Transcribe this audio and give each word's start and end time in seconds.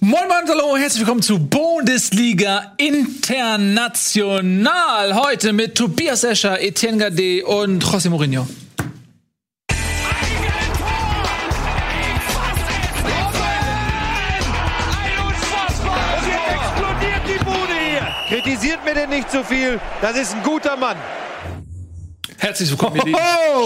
Moin 0.00 0.26
Moin, 0.28 0.48
hallo, 0.48 0.76
herzlich 0.76 1.00
willkommen 1.00 1.22
zu 1.22 1.38
Bundesliga 1.38 2.72
International. 2.78 5.14
Heute 5.14 5.52
mit 5.52 5.76
Tobias 5.76 6.24
Escher, 6.24 6.60
Etienne 6.60 6.98
Gade 6.98 7.44
und 7.46 7.84
José 7.84 8.10
Mourinho. 8.10 8.46
Kritisiert 18.28 18.84
mir 18.84 18.94
denn 18.94 19.10
nicht 19.10 19.30
so 19.30 19.44
viel. 19.44 19.80
Das 20.02 20.16
ist 20.16 20.34
ein 20.34 20.42
guter 20.42 20.76
Mann. 20.76 20.96
Herzlich 22.44 22.70
willkommen, 22.70 22.96
ihr 22.96 23.04
Lieben. 23.06 23.18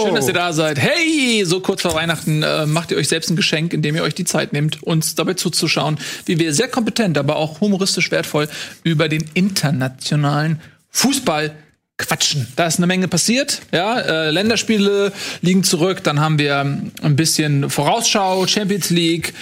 Schön, 0.05 0.15
dass 0.15 0.29
ihr 0.29 0.33
da 0.33 0.53
seid. 0.53 0.79
Hey, 0.79 1.43
so 1.43 1.59
kurz 1.59 1.81
vor 1.81 1.95
Weihnachten 1.95 2.43
äh, 2.43 2.65
macht 2.65 2.91
ihr 2.91 2.97
euch 2.97 3.09
selbst 3.09 3.29
ein 3.29 3.35
Geschenk, 3.35 3.73
indem 3.73 3.97
ihr 3.97 4.03
euch 4.03 4.15
die 4.15 4.23
Zeit 4.23 4.53
nehmt, 4.53 4.81
uns 4.81 5.15
dabei 5.15 5.33
zuzuschauen, 5.33 5.99
wie 6.25 6.39
wir 6.39 6.53
sehr 6.53 6.69
kompetent, 6.69 7.17
aber 7.17 7.35
auch 7.35 7.59
humoristisch 7.59 8.09
wertvoll 8.09 8.47
über 8.83 9.09
den 9.09 9.25
internationalen 9.33 10.61
Fußball 10.91 11.53
quatschen. 11.97 12.47
Da 12.55 12.67
ist 12.67 12.77
eine 12.77 12.87
Menge 12.87 13.09
passiert. 13.09 13.63
Ja, 13.73 13.99
äh, 13.99 14.31
Länderspiele 14.31 15.11
liegen 15.41 15.65
zurück. 15.65 16.01
Dann 16.05 16.21
haben 16.21 16.39
wir 16.39 16.59
ein 16.61 17.15
bisschen 17.17 17.69
Vorausschau, 17.69 18.47
Champions 18.47 18.91
League, 18.91 19.33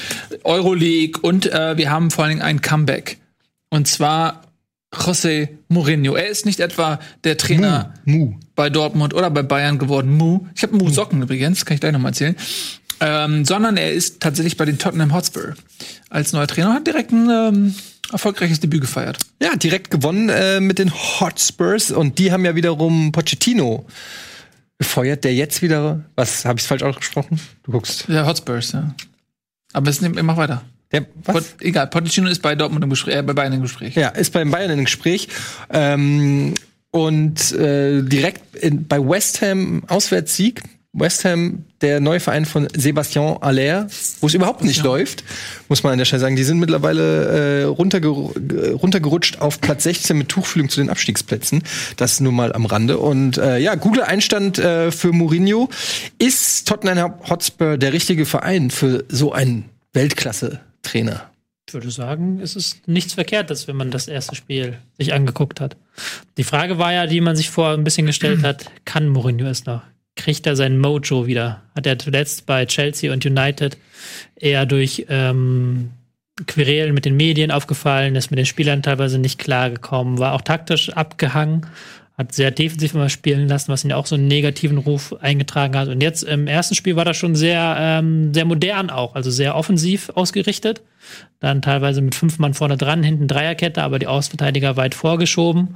Euroleague 0.45 1.21
und 1.21 1.45
äh, 1.45 1.77
wir 1.77 1.91
haben 1.91 2.09
vor 2.09 2.23
allen 2.23 2.37
Dingen 2.37 2.41
ein 2.41 2.61
Comeback. 2.61 3.19
Und 3.69 3.87
zwar 3.87 4.41
José 4.91 5.49
Mourinho. 5.67 6.15
Er 6.15 6.25
ist 6.25 6.47
nicht 6.47 6.59
etwa 6.59 6.99
der 7.23 7.37
Trainer 7.37 7.93
Mu. 8.03 8.33
Bei 8.57 8.69
Dortmund 8.69 9.13
oder 9.13 9.29
bei 9.29 9.43
Bayern 9.43 9.77
geworden. 9.77 10.17
Mu. 10.17 10.41
Ich 10.55 10.63
habe 10.63 10.75
Mu 10.75 10.89
Socken 10.89 11.21
übrigens, 11.21 11.63
kann 11.63 11.75
ich 11.75 11.79
gleich 11.79 11.93
nochmal 11.93 12.11
erzählen. 12.11 12.35
Ähm, 12.99 13.45
sondern 13.45 13.77
er 13.77 13.93
ist 13.93 14.19
tatsächlich 14.19 14.57
bei 14.57 14.65
den 14.65 14.79
Tottenham 14.79 15.13
Hotspur 15.13 15.53
als 16.09 16.33
neuer 16.33 16.47
Trainer 16.47 16.69
und 16.69 16.75
hat 16.77 16.87
direkt 16.87 17.11
ein 17.11 17.29
ähm, 17.29 17.75
erfolgreiches 18.11 18.59
Debüt 18.59 18.81
gefeiert. 18.81 19.19
Ja, 19.41 19.55
direkt 19.55 19.91
gewonnen 19.91 20.29
äh, 20.29 20.59
mit 20.59 20.79
den 20.79 20.91
Hotspurs 20.91 21.91
und 21.91 22.17
die 22.17 22.31
haben 22.31 22.43
ja 22.43 22.55
wiederum 22.55 23.11
Pochettino 23.11 23.85
gefeuert, 24.79 25.23
der 25.23 25.35
jetzt 25.35 25.61
wieder, 25.61 26.03
was, 26.15 26.43
habe 26.43 26.59
ich 26.59 26.65
falsch 26.65 26.81
ausgesprochen? 26.81 27.39
Du 27.61 27.71
guckst. 27.71 28.05
Ja, 28.07 28.25
Hotspurs, 28.25 28.71
ja. 28.71 28.95
Aber 29.73 29.89
es 29.91 30.01
nimmt, 30.01 30.19
mach 30.23 30.37
weiter. 30.37 30.63
Der, 30.91 31.05
was? 31.25 31.55
egal, 31.59 31.85
Pochettino 31.87 32.27
ist 32.27 32.41
bei 32.41 32.55
Dortmund 32.55 32.83
im 32.83 32.89
Gespräch, 32.89 33.17
äh, 33.17 33.21
bei 33.21 33.33
Bayern 33.33 33.53
im 33.53 33.61
Gespräch. 33.61 33.95
Ja, 33.95 34.09
ist 34.09 34.33
beim 34.33 34.49
Bayern 34.49 34.71
im 34.71 34.85
Gespräch. 34.85 35.27
Ähm, 35.69 36.55
und 36.97 37.51
äh, 37.53 38.01
direkt 38.01 38.55
in, 38.55 38.87
bei 38.87 38.99
West 38.99 39.41
Ham 39.41 39.83
Auswärtssieg. 39.87 40.63
West 40.93 41.25
Ham, 41.25 41.65
der 41.81 41.99
neue 41.99 42.19
Verein 42.19 42.45
von 42.45 42.67
Sebastian 42.75 43.37
Aller, 43.41 43.87
wo 44.19 44.27
es 44.27 44.33
überhaupt 44.33 44.63
nicht 44.63 44.83
läuft, 44.83 45.23
muss 45.69 45.83
man 45.83 45.91
an 45.91 45.99
der 45.99 46.05
Stelle 46.05 46.21
sagen. 46.21 46.35
Die 46.35 46.43
sind 46.43 46.57
mittlerweile 46.57 47.61
äh, 47.61 47.63
runterger 47.65 48.09
äh, 48.09 48.69
runtergerutscht 48.71 49.39
auf 49.39 49.61
Platz 49.61 49.83
16 49.83 50.17
mit 50.17 50.29
Tuchfühlung 50.29 50.69
zu 50.69 50.79
den 50.79 50.89
Abstiegsplätzen. 50.89 51.61
Das 51.97 52.19
nur 52.19 52.31
mal 52.31 52.51
am 52.53 52.65
Rande. 52.65 52.97
Und 52.97 53.37
äh, 53.37 53.59
ja, 53.59 53.75
guter 53.75 54.07
Einstand 54.07 54.57
äh, 54.57 54.91
für 54.91 55.11
Mourinho. 55.11 55.69
Ist 56.17 56.67
Tottenham 56.67 57.13
Hotspur 57.29 57.77
der 57.77 57.93
richtige 57.93 58.25
Verein 58.25 58.71
für 58.71 59.05
so 59.07 59.31
einen 59.33 59.65
Weltklasse-Trainer? 59.93 61.29
Ich 61.67 61.73
würde 61.73 61.91
sagen, 61.91 62.39
es 62.39 62.55
ist 62.55 62.87
nichts 62.87 63.13
Verkehrtes, 63.13 63.67
wenn 63.67 63.75
man 63.75 63.91
das 63.91 64.07
erste 64.07 64.35
Spiel 64.35 64.77
sich 64.97 65.13
angeguckt 65.13 65.59
hat. 65.59 65.75
Die 66.37 66.45
Frage 66.45 66.77
war 66.77 66.93
ja, 66.93 67.07
die 67.07 67.19
man 67.19 67.35
sich 67.35 67.49
vor 67.49 67.71
ein 67.71 67.83
bisschen 67.83 68.07
gestellt 68.07 68.43
hat, 68.43 68.71
kann 68.85 69.09
Mourinho 69.09 69.47
es 69.47 69.65
noch? 69.65 69.81
Kriegt 70.15 70.47
er 70.47 70.55
sein 70.55 70.79
Mojo 70.79 71.27
wieder? 71.27 71.63
Hat 71.75 71.85
er 71.85 71.99
zuletzt 71.99 72.45
bei 72.45 72.65
Chelsea 72.65 73.11
und 73.11 73.25
United 73.25 73.77
eher 74.37 74.65
durch 74.65 75.07
ähm, 75.09 75.91
Querelen 76.45 76.93
mit 76.93 77.03
den 77.03 77.17
Medien 77.17 77.51
aufgefallen, 77.51 78.15
ist 78.15 78.31
mit 78.31 78.37
den 78.37 78.45
Spielern 78.45 78.81
teilweise 78.81 79.19
nicht 79.19 79.37
klargekommen, 79.37 80.19
war 80.19 80.33
auch 80.33 80.41
taktisch 80.41 80.89
abgehangen, 80.91 81.65
hat 82.17 82.33
sehr 82.33 82.49
defensiv 82.49 82.95
immer 82.95 83.09
spielen 83.09 83.47
lassen, 83.47 83.71
was 83.71 83.83
ihn 83.85 83.93
auch 83.93 84.07
so 84.07 84.15
einen 84.15 84.27
negativen 84.27 84.79
Ruf 84.79 85.15
eingetragen 85.21 85.77
hat. 85.77 85.87
Und 85.87 86.01
jetzt 86.01 86.23
im 86.23 86.47
ersten 86.47 86.73
Spiel 86.73 86.95
war 86.95 87.05
das 87.05 87.15
schon 87.15 87.35
sehr, 87.35 87.75
ähm, 87.79 88.33
sehr 88.33 88.45
modern 88.45 88.89
auch, 88.89 89.13
also 89.13 89.29
sehr 89.29 89.55
offensiv 89.55 90.09
ausgerichtet. 90.09 90.81
Dann 91.39 91.61
teilweise 91.61 92.01
mit 92.01 92.15
fünf 92.15 92.39
Mann 92.39 92.55
vorne 92.55 92.75
dran, 92.75 93.03
hinten 93.03 93.27
Dreierkette, 93.27 93.83
aber 93.83 93.99
die 93.99 94.07
Außenverteidiger 94.07 94.75
weit 94.77 94.95
vorgeschoben. 94.95 95.75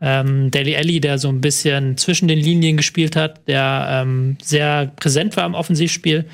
Ähm, 0.00 0.52
Deli 0.52 0.76
Alli, 0.76 1.00
der 1.00 1.18
so 1.18 1.28
ein 1.28 1.40
bisschen 1.40 1.96
zwischen 1.96 2.28
den 2.28 2.38
Linien 2.38 2.76
gespielt 2.76 3.16
hat, 3.16 3.48
der 3.48 3.86
ähm, 3.90 4.38
sehr 4.40 4.92
präsent 4.94 5.36
war 5.36 5.44
im 5.44 5.54
Offensivspiel. 5.54 6.26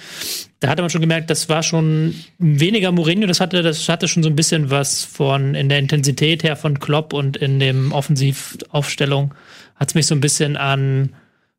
Da 0.60 0.68
hatte 0.68 0.82
man 0.82 0.90
schon 0.90 1.02
gemerkt, 1.02 1.28
das 1.28 1.48
war 1.50 1.62
schon 1.62 2.14
weniger 2.38 2.90
Mourinho, 2.90 3.26
das 3.26 3.40
hatte, 3.40 3.62
das 3.62 3.88
hatte 3.88 4.08
schon 4.08 4.22
so 4.22 4.30
ein 4.30 4.36
bisschen 4.36 4.70
was 4.70 5.04
von 5.04 5.54
in 5.54 5.68
der 5.68 5.78
Intensität 5.78 6.42
her 6.42 6.56
von 6.56 6.80
Klopp 6.80 7.12
und 7.12 7.36
in 7.36 7.60
dem 7.60 7.92
Offensivaufstellung 7.92 9.34
hat 9.74 9.88
es 9.88 9.94
mich 9.94 10.06
so 10.06 10.14
ein 10.14 10.20
bisschen 10.20 10.56
an 10.56 11.10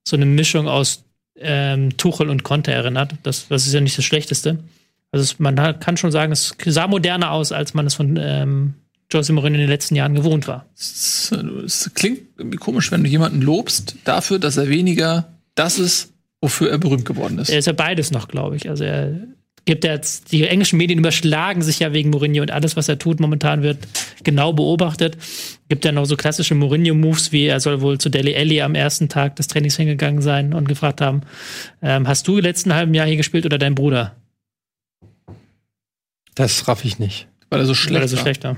so 0.03 0.15
eine 0.15 0.25
Mischung 0.25 0.67
aus 0.67 1.03
ähm, 1.35 1.95
Tuchel 1.97 2.29
und 2.29 2.43
Conte 2.43 2.71
erinnert. 2.71 3.13
Das, 3.21 3.47
das 3.47 3.67
ist 3.67 3.73
ja 3.73 3.81
nicht 3.81 3.97
das 3.97 4.05
Schlechteste. 4.05 4.63
Also 5.11 5.23
es, 5.23 5.39
man 5.39 5.55
kann 5.79 5.97
schon 5.97 6.11
sagen, 6.11 6.31
es 6.31 6.55
sah 6.65 6.87
moderner 6.87 7.31
aus, 7.31 7.51
als 7.51 7.75
man 7.75 7.85
es 7.85 7.93
von 7.93 8.17
ähm, 8.19 8.73
Jose 9.11 9.31
Mourinho 9.31 9.55
in 9.55 9.61
den 9.61 9.69
letzten 9.69 9.95
Jahren 9.95 10.15
gewohnt 10.15 10.47
war. 10.47 10.65
Es, 10.75 11.31
es 11.63 11.91
klingt 11.93 12.21
komisch, 12.59 12.91
wenn 12.91 13.03
du 13.03 13.09
jemanden 13.09 13.41
lobst 13.41 13.95
dafür, 14.03 14.39
dass 14.39 14.57
er 14.57 14.69
weniger 14.69 15.31
das 15.55 15.79
ist, 15.79 16.13
wofür 16.47 16.69
er 16.71 16.77
berühmt 16.77 17.03
geworden 17.05 17.37
ist. 17.39 17.49
Er 17.49 17.59
ist 17.59 17.65
ja 17.65 17.73
beides 17.73 18.11
noch, 18.11 18.27
glaube 18.29 18.55
ich. 18.55 18.69
Also 18.69 18.85
er 18.85 19.13
gibt 19.65 19.83
ja 19.83 19.91
jetzt, 19.91 20.31
die 20.31 20.47
englischen 20.47 20.77
Medien 20.77 20.97
überschlagen 20.99 21.61
sich 21.61 21.79
ja 21.79 21.91
wegen 21.91 22.09
Mourinho 22.09 22.41
und 22.41 22.51
alles, 22.51 22.77
was 22.77 22.87
er 22.87 22.97
tut, 22.99 23.19
momentan 23.19 23.63
wird 23.63 23.79
genau 24.23 24.53
beobachtet. 24.53 25.17
Gibt 25.67 25.83
ja 25.83 25.91
noch 25.91 26.05
so 26.05 26.15
klassische 26.15 26.55
Mourinho-Moves, 26.55 27.33
wie 27.33 27.47
er 27.47 27.59
soll 27.59 27.81
wohl 27.81 27.97
zu 27.97 28.07
Deli 28.09 28.33
Alli 28.33 28.61
am 28.61 28.75
ersten 28.75 29.09
Tag 29.09 29.35
des 29.35 29.47
Trainings 29.47 29.75
hingegangen 29.75 30.21
sein 30.21 30.53
und 30.53 30.69
gefragt 30.69 31.01
haben, 31.01 31.21
ähm, 31.81 32.07
hast 32.07 32.25
du 32.29 32.37
im 32.37 32.43
letzten 32.43 32.73
halben 32.73 32.93
Jahr 32.93 33.07
hier 33.07 33.17
gespielt 33.17 33.45
oder 33.45 33.57
dein 33.57 33.75
Bruder? 33.75 34.15
Das 36.35 36.67
raff 36.67 36.85
ich 36.85 36.99
nicht. 36.99 37.27
weil 37.49 37.59
er 37.59 37.65
so 37.65 37.71
Weil 37.71 37.75
schlecht 37.75 38.01
er 38.03 38.07
so 38.07 38.15
war. 38.17 38.23
schlecht 38.23 38.43
war. 38.45 38.57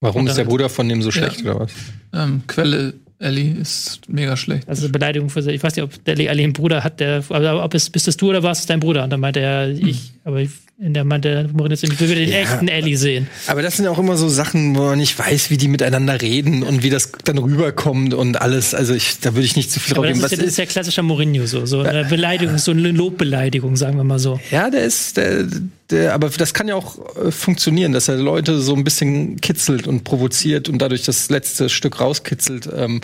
Warum 0.00 0.26
ist 0.28 0.36
der 0.38 0.44
Bruder 0.44 0.68
von 0.68 0.88
dem 0.88 1.02
so 1.02 1.10
schlecht 1.10 1.40
oder 1.42 1.58
was? 1.60 1.72
Ähm, 2.14 2.42
Quelle 2.46 2.94
Ellie 3.20 3.56
ist 3.60 4.08
mega 4.08 4.36
schlecht. 4.36 4.68
Also 4.68 4.88
Beleidigung 4.88 5.28
für 5.28 5.40
ich 5.50 5.62
weiß 5.62 5.74
nicht, 5.74 5.84
ob 5.84 5.90
Alli 6.06 6.28
einen 6.28 6.52
Bruder 6.52 6.84
hat, 6.84 7.00
der, 7.00 7.24
aber 7.28 7.64
ob 7.64 7.74
es 7.74 7.90
bist 7.90 8.06
es 8.06 8.16
du 8.16 8.30
oder 8.30 8.42
was 8.42 8.60
ist 8.60 8.70
dein 8.70 8.80
Bruder? 8.80 9.02
Und 9.04 9.10
dann 9.10 9.20
meinte 9.20 9.40
er, 9.40 9.70
ich, 9.70 10.12
aber 10.28 10.42
in 10.78 10.92
der 10.92 11.04
meinte 11.04 11.48
Mourinho, 11.54 11.72
ich 11.72 12.00
will 12.00 12.10
wieder 12.10 12.20
den 12.20 12.32
echten 12.32 12.68
Elli 12.68 12.96
sehen. 12.96 13.28
Aber 13.46 13.62
das 13.62 13.78
sind 13.78 13.86
auch 13.88 13.98
immer 13.98 14.18
so 14.18 14.28
Sachen, 14.28 14.76
wo 14.76 14.82
man 14.82 14.98
nicht 14.98 15.18
weiß, 15.18 15.48
wie 15.48 15.56
die 15.56 15.68
miteinander 15.68 16.20
reden 16.20 16.62
und 16.62 16.82
wie 16.82 16.90
das 16.90 17.12
dann 17.24 17.38
rüberkommt 17.38 18.12
und 18.12 18.40
alles. 18.40 18.74
Also 18.74 18.92
ich, 18.92 19.20
da 19.20 19.34
würde 19.34 19.46
ich 19.46 19.56
nicht 19.56 19.72
zu 19.72 19.80
viel 19.80 19.94
drauf 19.94 20.04
Aber 20.04 20.12
das 20.12 20.18
geben. 20.18 20.24
ist, 20.24 20.32
ja, 20.32 20.36
das 20.44 20.52
ist 20.52 20.58
ja 20.58 20.66
klassischer 20.66 21.02
Mourinho 21.02 21.46
so, 21.46 21.64
so 21.64 21.80
eine 21.80 22.04
Beleidigung, 22.04 22.58
so 22.58 22.72
eine 22.72 22.92
Lobbeleidigung, 22.92 23.74
sagen 23.76 23.96
wir 23.96 24.04
mal 24.04 24.18
so. 24.18 24.38
ja, 24.50 24.68
der 24.68 24.84
ist, 24.84 25.16
der, 25.16 25.46
der, 25.90 26.12
aber 26.12 26.28
das 26.28 26.52
kann 26.52 26.68
ja 26.68 26.74
auch 26.74 26.98
äh, 27.16 27.30
funktionieren, 27.30 27.92
dass 27.92 28.08
er 28.08 28.16
Leute 28.16 28.60
so 28.60 28.74
ein 28.74 28.84
bisschen 28.84 29.40
kitzelt 29.40 29.86
und 29.86 30.04
provoziert 30.04 30.68
und 30.68 30.78
dadurch 30.78 31.04
das 31.04 31.30
letzte 31.30 31.70
Stück 31.70 32.00
rauskitzelt. 32.00 32.68
Ähm, 32.76 33.00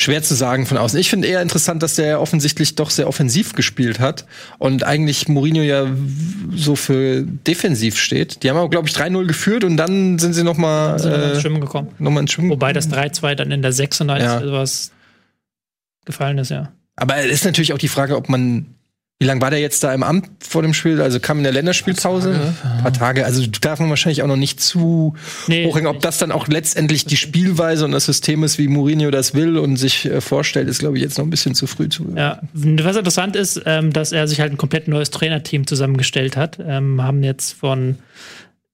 schwer 0.00 0.22
zu 0.22 0.34
sagen 0.34 0.64
von 0.64 0.76
außen. 0.78 0.98
Ich 1.00 1.10
finde 1.10 1.26
eher 1.26 1.42
interessant, 1.42 1.82
dass 1.82 1.96
der 1.96 2.20
offensichtlich 2.20 2.76
doch 2.76 2.90
sehr 2.90 3.08
offensiv 3.08 3.54
gespielt 3.54 3.98
hat 3.98 4.26
und 4.58 4.84
eigentlich 4.84 5.26
Mourinho 5.28 5.62
ja 5.62 5.86
so 6.54 6.76
für 6.76 7.22
defensiv 7.22 7.98
steht. 7.98 8.42
Die 8.44 8.48
haben 8.48 8.56
aber, 8.56 8.70
glaube 8.70 8.88
ich, 8.88 8.94
3-0 8.94 9.26
geführt 9.26 9.64
und 9.64 9.76
dann 9.76 10.18
sind 10.20 10.34
sie 10.34 10.44
noch 10.44 10.56
mal, 10.56 10.98
Sind 11.00 11.10
wir 11.10 11.24
ins 11.30 11.38
äh, 11.38 11.40
Schwimmen 11.40 11.60
gekommen. 11.60 11.88
noch 11.98 12.12
mal 12.12 12.20
ins 12.20 12.30
Schwimmen 12.32 12.50
Wobei 12.50 12.72
das 12.72 12.88
3-2 12.88 13.34
dann 13.34 13.50
in 13.50 13.60
der 13.60 13.72
96 13.72 14.24
Ja. 14.24 14.52
was 14.52 14.92
gefallen 16.04 16.38
ist, 16.38 16.50
ja. 16.50 16.72
Aber 16.94 17.16
es 17.16 17.30
ist 17.32 17.44
natürlich 17.44 17.72
auch 17.72 17.78
die 17.78 17.88
Frage, 17.88 18.16
ob 18.16 18.28
man. 18.28 18.66
Wie 19.20 19.26
lange 19.26 19.40
war 19.40 19.50
der 19.50 19.58
jetzt 19.58 19.82
da 19.82 19.92
im 19.92 20.04
Amt 20.04 20.28
vor 20.38 20.62
dem 20.62 20.72
Spiel? 20.72 21.02
Also 21.02 21.18
kam 21.18 21.38
in 21.38 21.42
der 21.42 21.52
Länderspielpause? 21.52 22.34
Tage, 22.34 22.74
Ein 22.76 22.82
paar 22.82 22.92
Tage. 22.92 23.24
Also 23.24 23.44
darf 23.60 23.80
man 23.80 23.88
wahrscheinlich 23.88 24.22
auch 24.22 24.28
noch 24.28 24.36
nicht 24.36 24.60
zu 24.60 25.16
Nee, 25.48 25.66
hochhängen. 25.66 25.88
Ob 25.88 26.00
das 26.00 26.18
dann 26.18 26.30
auch 26.30 26.46
letztendlich 26.46 27.04
die 27.04 27.16
Spielweise 27.16 27.84
und 27.84 27.90
das 27.90 28.04
System 28.04 28.44
ist, 28.44 28.58
wie 28.58 28.68
Mourinho 28.68 29.10
das 29.10 29.34
will 29.34 29.58
und 29.58 29.76
sich 29.76 30.04
äh, 30.06 30.20
vorstellt, 30.20 30.68
ist, 30.68 30.78
glaube 30.78 30.98
ich, 30.98 31.02
jetzt 31.02 31.18
noch 31.18 31.24
ein 31.24 31.30
bisschen 31.30 31.56
zu 31.56 31.66
früh 31.66 31.88
zu. 31.88 32.14
Ja, 32.16 32.40
was 32.52 32.94
interessant 32.94 33.34
ist, 33.34 33.60
ähm, 33.66 33.92
dass 33.92 34.12
er 34.12 34.28
sich 34.28 34.40
halt 34.40 34.52
ein 34.52 34.56
komplett 34.56 34.86
neues 34.86 35.10
Trainerteam 35.10 35.66
zusammengestellt 35.66 36.36
hat. 36.36 36.60
Ähm, 36.64 37.02
haben 37.02 37.24
jetzt 37.24 37.54
von 37.54 37.96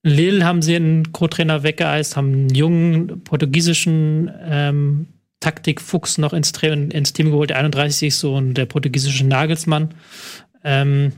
Lille 0.02 0.44
haben 0.44 0.60
sie 0.60 0.76
einen 0.76 1.12
Co-Trainer 1.12 1.62
weggeeist, 1.62 2.18
haben 2.18 2.32
einen 2.32 2.54
jungen 2.54 3.24
portugiesischen 3.24 4.30
ähm, 4.46 5.06
Taktikfuchs 5.40 6.18
noch 6.18 6.32
ins, 6.32 6.52
ins 6.62 7.12
Team 7.12 7.30
geholt. 7.30 7.50
Der 7.50 7.58
31 7.58 8.08
ist 8.08 8.20
so 8.20 8.38
ein, 8.40 8.54
der 8.54 8.66
portugiesische 8.66 9.26
Nagelsmann. 9.26 9.94
Ähm, 10.62 11.12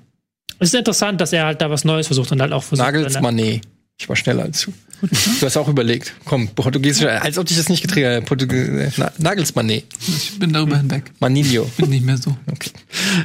es 0.59 0.69
ist 0.69 0.75
interessant, 0.75 1.21
dass 1.21 1.33
er 1.33 1.47
halt 1.47 1.61
da 1.61 1.71
was 1.71 1.85
Neues 1.85 2.07
versucht 2.07 2.33
und 2.33 2.41
halt 2.41 2.53
auch 2.53 2.63
versucht. 2.63 2.87
Nagelsmann, 2.87 3.35
nee. 3.35 3.61
Ich 3.99 4.09
war 4.09 4.17
schneller 4.17 4.43
als 4.43 4.63
du. 4.63 4.73
Du 5.01 5.47
hast 5.47 5.57
auch 5.57 5.69
überlegt. 5.69 6.15
Komm, 6.25 6.49
Portugiesisch, 6.49 7.07
als 7.07 7.39
ob 7.39 7.47
dich 7.47 7.57
das 7.57 7.69
nicht 7.69 7.83
getriggert 7.83 8.15
hätte. 8.15 8.27
Portugies 8.27 8.95
Na, 8.97 9.13
Nagelsmann, 9.19 9.67
nee. 9.67 9.85
Ich 10.09 10.39
bin 10.39 10.53
darüber 10.53 10.79
hinweg. 10.79 11.13
Maninho. 11.21 11.71
Bin 11.77 11.91
nicht 11.91 12.05
mehr 12.05 12.17
so. 12.17 12.37
Okay. 12.51 12.71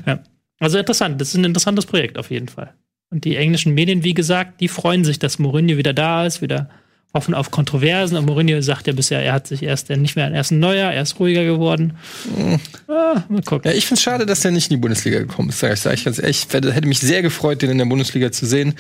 Ja. 0.05 0.19
Also 0.59 0.77
interessant, 0.77 1.19
das 1.19 1.29
ist 1.29 1.35
ein 1.35 1.44
interessantes 1.44 1.85
Projekt 1.85 2.17
auf 2.17 2.29
jeden 2.29 2.47
Fall. 2.47 2.73
Und 3.09 3.25
die 3.25 3.35
englischen 3.35 3.73
Medien, 3.73 4.03
wie 4.03 4.13
gesagt, 4.13 4.61
die 4.61 4.67
freuen 4.67 5.03
sich, 5.03 5.19
dass 5.19 5.39
Mourinho 5.39 5.77
wieder 5.77 5.94
da 5.94 6.25
ist, 6.25 6.41
wieder 6.41 6.69
hoffen 7.13 7.33
auf 7.33 7.51
Kontroversen. 7.51 8.17
Und 8.17 8.25
Mourinho 8.25 8.61
sagt 8.61 8.87
ja 8.87 8.93
bisher, 8.93 9.23
er 9.23 9.33
hat 9.33 9.47
sich 9.47 9.63
erst 9.63 9.89
nicht 9.89 10.15
mehr 10.15 10.31
erst 10.31 10.51
ein 10.51 10.59
neuer, 10.59 10.91
er 10.91 11.01
ist 11.01 11.19
ruhiger 11.19 11.43
geworden. 11.43 11.93
Mhm. 12.35 12.59
Ah, 12.87 13.23
mal 13.27 13.41
gucken. 13.41 13.69
Ja, 13.69 13.75
ich 13.75 13.85
finde 13.85 13.99
es 13.99 14.03
schade, 14.03 14.25
dass 14.25 14.45
er 14.45 14.51
nicht 14.51 14.71
in 14.71 14.77
die 14.77 14.81
Bundesliga 14.81 15.19
gekommen 15.19 15.49
ist. 15.49 15.59
Sag 15.59 15.73
ich, 15.73 15.81
sag 15.81 15.93
ich 15.93 16.05
ganz 16.05 16.19
ehrlich, 16.19 16.47
ich 16.49 16.53
hätte 16.53 16.87
mich 16.87 16.99
sehr 16.99 17.21
gefreut, 17.21 17.61
den 17.61 17.71
in 17.71 17.77
der 17.77 17.85
Bundesliga 17.85 18.31
zu 18.31 18.45
sehen. 18.45 18.75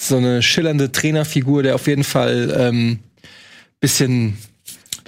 So 0.00 0.16
eine 0.16 0.42
schillernde 0.42 0.92
Trainerfigur, 0.92 1.64
der 1.64 1.74
auf 1.74 1.88
jeden 1.88 2.04
Fall 2.04 2.54
ähm, 2.56 3.00
bisschen 3.80 4.38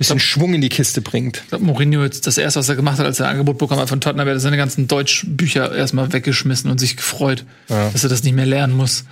bisschen 0.00 0.16
glaub, 0.16 0.26
Schwung 0.26 0.54
in 0.54 0.62
die 0.62 0.70
Kiste 0.70 1.02
bringt. 1.02 1.42
Ich 1.44 1.48
glaube, 1.48 1.64
Mourinho 1.64 2.02
jetzt 2.02 2.26
das 2.26 2.38
erste, 2.38 2.58
was 2.58 2.68
er 2.70 2.74
gemacht 2.74 2.98
hat, 2.98 3.04
als 3.04 3.20
er 3.20 3.26
ein 3.26 3.32
Angebot 3.32 3.58
bekommen 3.58 3.82
hat 3.82 3.90
von 3.90 4.00
Tottenham, 4.00 4.26
er 4.26 4.34
hat 4.34 4.40
seine 4.40 4.56
ganzen 4.56 4.88
Deutschbücher 4.88 5.74
erstmal 5.74 6.10
weggeschmissen 6.10 6.70
und 6.70 6.80
sich 6.80 6.96
gefreut, 6.96 7.44
ja. 7.68 7.90
dass 7.90 8.02
er 8.02 8.08
das 8.08 8.24
nicht 8.24 8.34
mehr 8.34 8.46
lernen 8.46 8.74
muss. 8.74 9.04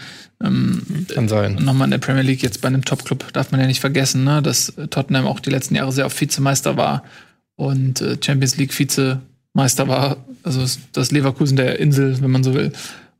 Ähm, 0.43 0.83
Kann 1.15 1.29
sein. 1.29 1.57
Nochmal 1.57 1.89
in 1.89 1.91
der 1.91 1.99
Premier 1.99 2.23
League 2.23 2.43
jetzt 2.43 2.63
bei 2.63 2.69
einem 2.69 2.87
Top-Club 2.87 3.33
darf 3.35 3.51
man 3.51 3.61
ja 3.61 3.67
nicht 3.67 3.81
vergessen, 3.81 4.25
ne, 4.25 4.41
dass 4.41 4.73
Tottenham 4.89 5.27
auch 5.27 5.41
die 5.41 5.51
letzten 5.51 5.75
Jahre 5.75 5.93
sehr 5.93 6.07
oft 6.07 6.19
Vizemeister 6.19 6.79
war 6.79 7.05
und 7.57 8.01
äh, 8.01 8.17
Champions 8.25 8.57
League 8.57 8.77
Vizemeister 8.77 9.89
war. 9.89 10.17
Also 10.43 10.65
das 10.95 11.11
Leverkusen 11.11 11.59
der 11.59 11.79
Insel, 11.81 12.23
wenn 12.23 12.31
man 12.31 12.45
so 12.45 12.55
will. 12.55 12.73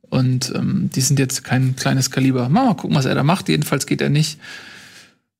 Und 0.09 0.51
ähm, 0.55 0.89
die 0.95 1.01
sind 1.01 1.19
jetzt 1.19 1.43
kein 1.43 1.75
kleines 1.75 2.09
Kaliber. 2.09 2.49
Mal 2.49 2.73
gucken, 2.73 2.95
was 2.95 3.05
er 3.05 3.13
da 3.13 3.21
macht. 3.21 3.47
Jedenfalls 3.47 3.85
geht 3.85 4.01
er 4.01 4.09
nicht 4.09 4.39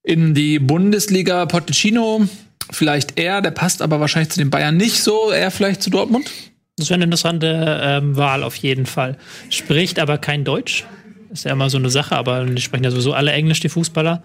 in 0.04 0.34
die 0.34 0.60
Bundesliga. 0.60 1.46
Pochettino, 1.46 2.28
vielleicht 2.72 3.20
er, 3.20 3.42
der 3.42 3.52
passt 3.52 3.82
aber 3.82 4.00
wahrscheinlich 4.00 4.32
zu 4.32 4.40
den 4.40 4.50
Bayern 4.50 4.78
nicht 4.78 5.02
so, 5.04 5.32
er 5.32 5.52
vielleicht 5.52 5.82
zu 5.82 5.90
Dortmund. 5.90 6.30
Das 6.78 6.90
wäre 6.90 6.96
eine 6.96 7.06
interessante 7.06 7.80
ähm, 7.84 8.16
Wahl 8.16 8.44
auf 8.44 8.56
jeden 8.56 8.86
Fall. 8.86 9.18
Spricht 9.50 10.00
aber 10.00 10.18
kein 10.18 10.46
Deutsch. 10.46 10.86
Ist 11.32 11.46
ja 11.46 11.52
immer 11.52 11.70
so 11.70 11.78
eine 11.78 11.90
Sache, 11.90 12.16
aber 12.16 12.46
die 12.46 12.62
sprechen 12.62 12.86
ja 12.86 12.92
sowieso 12.92 13.14
alle 13.14 13.34
Englisch, 13.34 13.60
die 13.60 13.70
Fußballer. 13.70 14.24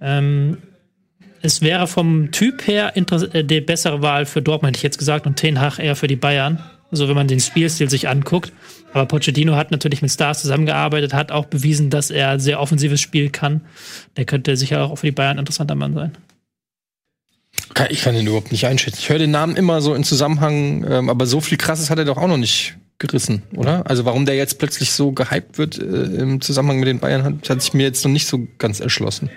Ähm, 0.00 0.58
es 1.42 1.62
wäre 1.62 1.86
vom 1.86 2.32
Typ 2.32 2.66
her 2.66 2.96
äh, 2.96 3.44
die 3.44 3.60
bessere 3.60 4.02
Wahl 4.02 4.26
für 4.26 4.42
Dortmund, 4.42 4.70
hätte 4.70 4.78
ich 4.78 4.82
jetzt 4.82 4.98
gesagt, 4.98 5.26
und 5.26 5.36
Ten 5.36 5.60
Hag 5.60 5.78
eher 5.78 5.96
für 5.96 6.06
die 6.06 6.16
Bayern. 6.16 6.58
Also 6.90 7.08
wenn 7.08 7.14
man 7.14 7.28
den 7.28 7.40
Spielstil 7.40 7.88
sich 7.88 8.08
anguckt. 8.08 8.52
Aber 8.92 9.06
Pochettino 9.06 9.54
hat 9.54 9.70
natürlich 9.70 10.02
mit 10.02 10.10
Stars 10.10 10.42
zusammengearbeitet, 10.42 11.14
hat 11.14 11.30
auch 11.30 11.46
bewiesen, 11.46 11.90
dass 11.90 12.10
er 12.10 12.40
sehr 12.40 12.60
offensives 12.60 13.00
Spiel 13.00 13.30
kann. 13.30 13.62
Der 14.16 14.24
könnte 14.24 14.56
sicher 14.56 14.84
auch 14.84 14.96
für 14.96 15.06
die 15.06 15.12
Bayern 15.12 15.36
ein 15.36 15.40
interessanter 15.40 15.76
Mann 15.76 15.94
sein. 15.94 16.12
Ich 17.88 18.02
kann 18.02 18.16
ihn 18.16 18.26
überhaupt 18.26 18.52
nicht 18.52 18.66
einschätzen. 18.66 18.98
Ich 19.00 19.08
höre 19.08 19.18
den 19.18 19.30
Namen 19.30 19.56
immer 19.56 19.80
so 19.80 19.94
in 19.94 20.02
Zusammenhang, 20.02 20.84
ähm, 20.88 21.08
aber 21.08 21.26
so 21.26 21.40
viel 21.40 21.56
Krasses 21.56 21.90
hat 21.90 21.98
er 21.98 22.04
doch 22.04 22.16
auch 22.16 22.26
noch 22.26 22.36
nicht 22.36 22.76
gerissen, 22.98 23.42
oder? 23.56 23.88
Also 23.88 24.04
warum 24.04 24.26
der 24.26 24.36
jetzt 24.36 24.58
plötzlich 24.58 24.92
so 24.92 25.12
gehypt 25.12 25.56
wird 25.56 25.78
äh, 25.78 25.82
im 25.82 26.40
Zusammenhang 26.40 26.80
mit 26.80 26.88
den 26.88 26.98
Bayern, 26.98 27.24
hat, 27.24 27.48
hat 27.48 27.62
sich 27.62 27.72
mir 27.72 27.84
jetzt 27.84 28.04
noch 28.04 28.12
nicht 28.12 28.26
so 28.26 28.46
ganz 28.58 28.80
erschlossen. 28.80 29.30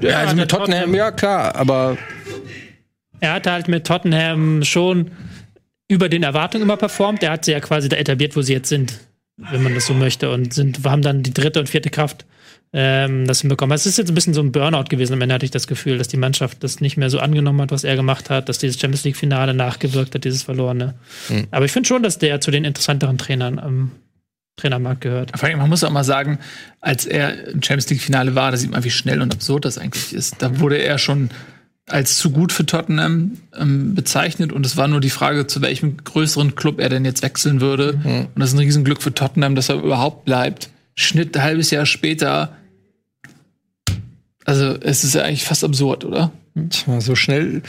Ja, 0.00 0.18
also 0.18 0.36
mit 0.36 0.50
Tottenham, 0.50 0.80
Tottenham, 0.80 0.94
ja 0.94 1.10
klar, 1.10 1.54
aber 1.56 1.96
er 3.20 3.34
hat 3.34 3.46
halt 3.46 3.68
mit 3.68 3.86
Tottenham 3.86 4.64
schon 4.64 5.10
über 5.90 6.08
den 6.08 6.22
Erwartungen 6.22 6.62
immer 6.62 6.76
performt. 6.76 7.22
Er 7.24 7.32
hat 7.32 7.44
sie 7.44 7.50
ja 7.50 7.58
quasi 7.58 7.88
da 7.88 7.96
etabliert, 7.96 8.36
wo 8.36 8.42
sie 8.42 8.52
jetzt 8.52 8.68
sind, 8.68 9.00
wenn 9.36 9.62
man 9.62 9.74
das 9.74 9.86
so 9.86 9.92
möchte. 9.92 10.30
Und 10.30 10.54
sind, 10.54 10.84
wir 10.84 10.90
haben 10.90 11.02
dann 11.02 11.24
die 11.24 11.34
dritte 11.34 11.58
und 11.58 11.68
vierte 11.68 11.90
Kraft 11.90 12.24
ähm, 12.72 13.26
das 13.26 13.40
hinbekommen. 13.40 13.74
Es 13.74 13.86
ist 13.86 13.98
jetzt 13.98 14.08
ein 14.08 14.14
bisschen 14.14 14.32
so 14.32 14.40
ein 14.40 14.52
Burnout 14.52 14.84
gewesen. 14.84 15.14
Am 15.14 15.20
Ende 15.20 15.34
hatte 15.34 15.44
ich 15.44 15.50
das 15.50 15.66
Gefühl, 15.66 15.98
dass 15.98 16.06
die 16.06 16.16
Mannschaft 16.16 16.62
das 16.62 16.80
nicht 16.80 16.96
mehr 16.96 17.10
so 17.10 17.18
angenommen 17.18 17.60
hat, 17.60 17.72
was 17.72 17.82
er 17.82 17.96
gemacht 17.96 18.30
hat, 18.30 18.48
dass 18.48 18.58
dieses 18.58 18.78
Champions 18.80 19.02
League-Finale 19.02 19.52
nachgewirkt 19.52 20.14
hat, 20.14 20.22
dieses 20.22 20.44
Verlorene. 20.44 20.94
Mhm. 21.28 21.48
Aber 21.50 21.64
ich 21.64 21.72
finde 21.72 21.88
schon, 21.88 22.04
dass 22.04 22.18
der 22.18 22.40
zu 22.40 22.52
den 22.52 22.64
interessanteren 22.64 23.18
Trainern 23.18 23.58
am 23.58 23.90
Trainermarkt 24.54 25.00
gehört. 25.00 25.36
Vor 25.36 25.48
allem, 25.48 25.58
man 25.58 25.70
muss 25.70 25.82
auch 25.82 25.90
mal 25.90 26.04
sagen, 26.04 26.38
als 26.80 27.04
er 27.04 27.48
im 27.48 27.64
Champions 27.64 27.90
League-Finale 27.90 28.36
war, 28.36 28.52
da 28.52 28.56
sieht 28.56 28.70
man, 28.70 28.84
wie 28.84 28.90
schnell 28.92 29.20
und 29.22 29.34
absurd 29.34 29.64
das 29.64 29.76
eigentlich 29.76 30.14
ist. 30.14 30.36
Da 30.38 30.60
wurde 30.60 30.76
er 30.76 30.98
schon 30.98 31.30
als 31.92 32.18
zu 32.18 32.30
gut 32.30 32.52
für 32.52 32.66
Tottenham 32.66 33.38
ähm, 33.58 33.94
bezeichnet 33.94 34.52
und 34.52 34.64
es 34.64 34.76
war 34.76 34.88
nur 34.88 35.00
die 35.00 35.10
Frage, 35.10 35.46
zu 35.46 35.62
welchem 35.62 35.96
größeren 35.98 36.54
Club 36.54 36.80
er 36.80 36.88
denn 36.88 37.04
jetzt 37.04 37.22
wechseln 37.22 37.60
würde. 37.60 37.98
Mhm. 38.02 38.28
Und 38.34 38.38
das 38.38 38.50
ist 38.50 38.54
ein 38.54 38.60
Riesenglück 38.60 39.02
für 39.02 39.14
Tottenham, 39.14 39.54
dass 39.54 39.68
er 39.68 39.76
überhaupt 39.76 40.24
bleibt. 40.24 40.70
Schnitt 40.94 41.36
ein 41.36 41.42
halbes 41.42 41.70
Jahr 41.70 41.86
später. 41.86 42.56
Also 44.44 44.76
es 44.80 45.04
ist 45.04 45.14
ja 45.14 45.22
eigentlich 45.22 45.44
fast 45.44 45.64
absurd, 45.64 46.04
oder? 46.04 46.32
Tja, 46.70 47.00
so 47.00 47.14
schnell 47.14 47.62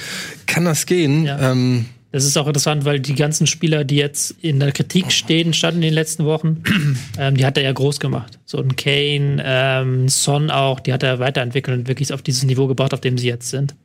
kann 0.48 0.66
das 0.66 0.86
gehen. 0.86 1.26
Ja. 1.26 1.52
Ähm 1.52 1.86
das 2.12 2.26
ist 2.26 2.36
auch 2.38 2.48
interessant, 2.48 2.84
weil 2.84 3.00
die 3.00 3.16
ganzen 3.16 3.48
Spieler, 3.48 3.86
die 3.86 3.96
jetzt 3.96 4.32
in 4.42 4.60
der 4.60 4.74
Kritik 4.74 5.14
stehen, 5.14 5.54
standen 5.54 5.78
in 5.78 5.90
den 5.90 5.94
letzten 5.94 6.26
Wochen, 6.26 6.64
ähm, 7.18 7.38
die 7.38 7.46
hat 7.46 7.58
er 7.58 7.64
ja 7.64 7.72
groß 7.72 8.02
gemacht. 8.02 8.38
So 8.46 8.58
ein 8.58 8.76
Kane, 8.76 9.42
ähm, 9.46 10.10
Son 10.10 10.52
auch, 10.52 10.82
die 10.82 10.92
hat 10.92 11.04
er 11.04 11.20
weiterentwickelt 11.20 11.80
und 11.80 11.88
wirklich 11.88 12.12
auf 12.12 12.22
dieses 12.22 12.44
Niveau 12.44 12.68
gebracht, 12.68 12.94
auf 12.94 13.00
dem 13.00 13.18
sie 13.18 13.28
jetzt 13.28 13.50
sind. 13.50 13.76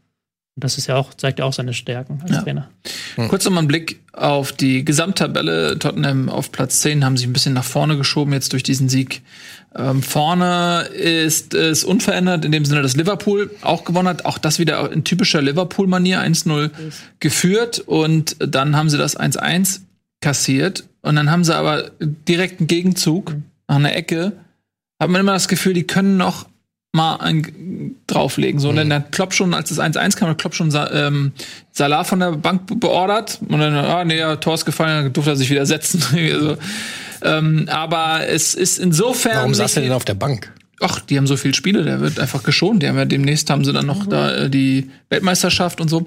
Und 0.56 0.64
das 0.64 0.78
ist 0.78 0.86
ja 0.86 0.96
auch, 0.96 1.12
zeigt 1.12 1.38
ja 1.38 1.44
auch 1.44 1.52
seine 1.52 1.74
Stärken 1.74 2.18
als 2.22 2.30
ja. 2.30 2.40
Trainer. 2.40 2.70
Hm. 3.16 3.28
Kurz 3.28 3.44
nochmal 3.44 3.64
ein 3.64 3.68
Blick 3.68 4.00
auf 4.14 4.52
die 4.52 4.86
Gesamttabelle. 4.86 5.78
Tottenham 5.78 6.30
auf 6.30 6.50
Platz 6.50 6.80
10 6.80 7.04
haben 7.04 7.18
sich 7.18 7.26
ein 7.26 7.34
bisschen 7.34 7.52
nach 7.52 7.64
vorne 7.64 7.98
geschoben 7.98 8.32
jetzt 8.32 8.54
durch 8.54 8.62
diesen 8.62 8.88
Sieg. 8.88 9.20
Ähm, 9.76 10.02
vorne 10.02 10.84
ist 10.94 11.52
es 11.52 11.84
unverändert 11.84 12.46
in 12.46 12.52
dem 12.52 12.64
Sinne, 12.64 12.80
dass 12.80 12.96
Liverpool 12.96 13.50
auch 13.60 13.84
gewonnen 13.84 14.08
hat. 14.08 14.24
Auch 14.24 14.38
das 14.38 14.58
wieder 14.58 14.90
in 14.90 15.04
typischer 15.04 15.42
Liverpool-Manier 15.42 16.22
1-0 16.22 16.70
geführt. 17.20 17.80
Und 17.80 18.36
dann 18.38 18.76
haben 18.76 18.88
sie 18.88 18.96
das 18.96 19.14
1-1 19.20 19.80
kassiert. 20.22 20.84
Und 21.02 21.16
dann 21.16 21.30
haben 21.30 21.44
sie 21.44 21.54
aber 21.54 21.90
direkt 22.00 22.60
einen 22.60 22.66
Gegenzug 22.66 23.34
mhm. 23.34 23.44
nach 23.68 23.76
einer 23.76 23.94
Ecke. 23.94 24.32
Hat 24.98 25.10
man 25.10 25.20
immer 25.20 25.34
das 25.34 25.48
Gefühl, 25.48 25.74
die 25.74 25.86
können 25.86 26.16
noch 26.16 26.46
mal 26.96 27.16
ein, 27.16 27.96
drauflegen. 28.06 28.60
So, 28.60 28.68
mhm. 28.68 28.78
und 28.78 28.88
dann 28.88 28.92
hat 28.94 29.12
Klopp 29.12 29.34
schon, 29.34 29.54
als 29.54 29.68
das 29.68 29.78
1-1 29.78 30.16
kam, 30.16 30.28
hat 30.28 30.38
Klopp 30.38 30.54
schon 30.54 30.72
ähm, 30.92 31.32
Salah 31.72 32.04
von 32.04 32.20
der 32.20 32.32
Bank 32.32 32.80
beordert. 32.80 33.38
Und 33.48 33.60
dann, 33.60 33.74
ah, 33.74 34.04
nee, 34.04 34.18
ja, 34.18 34.36
Tor 34.36 34.54
ist 34.54 34.64
gefallen, 34.64 35.04
dann 35.04 35.12
durfte 35.12 35.30
er 35.32 35.36
sich 35.36 35.50
wieder 35.50 35.66
setzen. 35.66 36.02
also, 36.32 36.56
ähm, 37.22 37.68
aber 37.70 38.28
es 38.28 38.54
ist 38.54 38.78
insofern. 38.78 39.36
Warum 39.36 39.54
saß 39.54 39.76
er 39.76 39.82
denn 39.82 39.92
auf 39.92 40.04
der 40.04 40.14
Bank? 40.14 40.52
Ach, 40.80 41.00
die 41.00 41.16
haben 41.16 41.26
so 41.26 41.36
viele 41.36 41.54
Spiele, 41.54 41.84
der 41.84 42.00
wird 42.00 42.20
einfach 42.20 42.42
geschont. 42.42 42.82
Die 42.82 42.88
haben 42.88 42.98
ja 42.98 43.06
demnächst 43.06 43.48
haben 43.48 43.64
sie 43.64 43.72
dann 43.72 43.86
noch 43.86 44.06
mhm. 44.06 44.10
da 44.10 44.34
äh, 44.34 44.50
die 44.50 44.90
Weltmeisterschaft 45.08 45.80
und 45.80 45.88
so. 45.88 46.06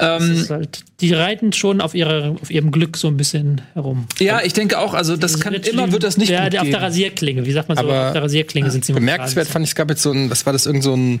Ähm, 0.00 0.44
halt, 0.48 0.80
die 1.00 1.12
reiten 1.12 1.52
schon 1.52 1.80
auf, 1.80 1.94
ihre, 1.94 2.36
auf 2.42 2.50
ihrem 2.50 2.72
Glück 2.72 2.96
so 2.96 3.08
ein 3.08 3.16
bisschen 3.16 3.60
herum. 3.74 4.06
Ja, 4.18 4.40
ich 4.42 4.54
denke 4.54 4.78
auch. 4.78 4.94
Also 4.94 5.16
das 5.16 5.38
kann 5.38 5.54
immer 5.54 5.92
wird 5.92 6.02
das 6.02 6.16
nicht 6.16 6.30
ja, 6.30 6.48
gut 6.48 6.58
auf 6.58 6.68
der 6.68 6.82
Rasierklinge. 6.82 7.46
Wie 7.46 7.52
sagt 7.52 7.68
man 7.68 7.78
so? 7.78 7.84
Aber, 7.84 8.08
auf 8.08 8.12
der 8.12 8.22
Rasierklinge 8.22 8.70
sind 8.70 8.84
sie 8.84 8.92
bemerkenswert 8.92 9.46
fand 9.46 9.64
ich. 9.64 9.70
Es 9.70 9.74
gab 9.76 9.88
jetzt 9.88 10.02
so 10.02 10.10
ein, 10.10 10.30
was 10.30 10.46
war 10.46 10.52
das 10.52 10.66
irgend 10.66 10.82
so 10.82 10.94
ein 10.94 11.20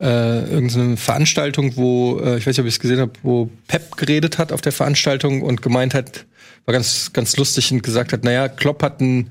äh, 0.00 0.50
irgendeine 0.50 0.96
Veranstaltung, 0.96 1.76
wo 1.76 2.20
äh, 2.20 2.38
ich 2.38 2.46
weiß 2.46 2.56
nicht, 2.56 2.60
ob 2.60 2.66
ich 2.66 2.74
es 2.74 2.80
gesehen 2.80 3.00
habe, 3.00 3.12
wo 3.22 3.50
Pep 3.66 3.96
geredet 3.96 4.38
hat 4.38 4.52
auf 4.52 4.60
der 4.60 4.72
Veranstaltung 4.72 5.42
und 5.42 5.62
gemeint 5.62 5.94
hat, 5.94 6.26
war 6.66 6.72
ganz, 6.72 7.12
ganz 7.12 7.36
lustig 7.36 7.70
und 7.72 7.82
gesagt 7.82 8.12
hat, 8.12 8.24
naja, 8.24 8.48
Klopp 8.48 8.82
hat 8.82 9.00
ein 9.00 9.30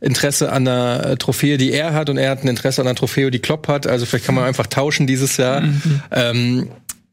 Interesse 0.00 0.52
an 0.52 0.68
einer 0.68 1.06
äh, 1.06 1.16
Trophäe, 1.16 1.56
die 1.56 1.72
er 1.72 1.94
hat 1.94 2.10
und 2.10 2.18
er 2.18 2.30
hat 2.30 2.44
ein 2.44 2.48
Interesse 2.48 2.82
an 2.82 2.86
einer 2.86 2.94
Trophäe, 2.94 3.30
die 3.30 3.38
Klopp 3.38 3.68
hat. 3.68 3.86
Also 3.86 4.04
vielleicht 4.04 4.26
kann 4.26 4.34
man 4.34 4.44
einfach 4.44 4.66
tauschen 4.66 5.06
dieses 5.06 5.38
Jahr. 5.38 5.62
Mhm. 5.62 6.02
Ähm, 6.10 6.68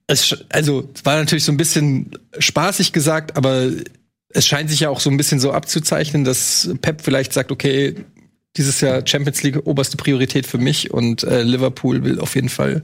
es, 0.08 0.46
also, 0.50 0.90
es 0.94 1.06
war 1.06 1.18
natürlich 1.18 1.46
so 1.46 1.54
ein 1.54 1.58
bisschen 1.58 2.12
spaßig 2.38 2.92
gesagt, 2.92 3.38
aber 3.38 3.70
es 4.30 4.46
scheint 4.46 4.70
sich 4.70 4.82
ja 4.82 4.90
auch 4.90 5.00
so 5.00 5.10
ein 5.10 5.18
bisschen 5.18 5.40
so 5.40 5.54
abzuzeichnen, 5.54 6.26
dass 6.26 6.70
Pep 6.82 7.02
vielleicht 7.02 7.32
sagt, 7.32 7.52
okay, 7.52 7.96
dieses 8.58 8.82
Jahr 8.82 9.06
Champions 9.06 9.42
League 9.44 9.66
oberste 9.66 9.96
Priorität 9.96 10.46
für 10.46 10.58
mich 10.58 10.92
und 10.92 11.24
äh, 11.24 11.44
Liverpool 11.44 12.04
will 12.04 12.20
auf 12.20 12.36
jeden 12.36 12.50
Fall 12.50 12.84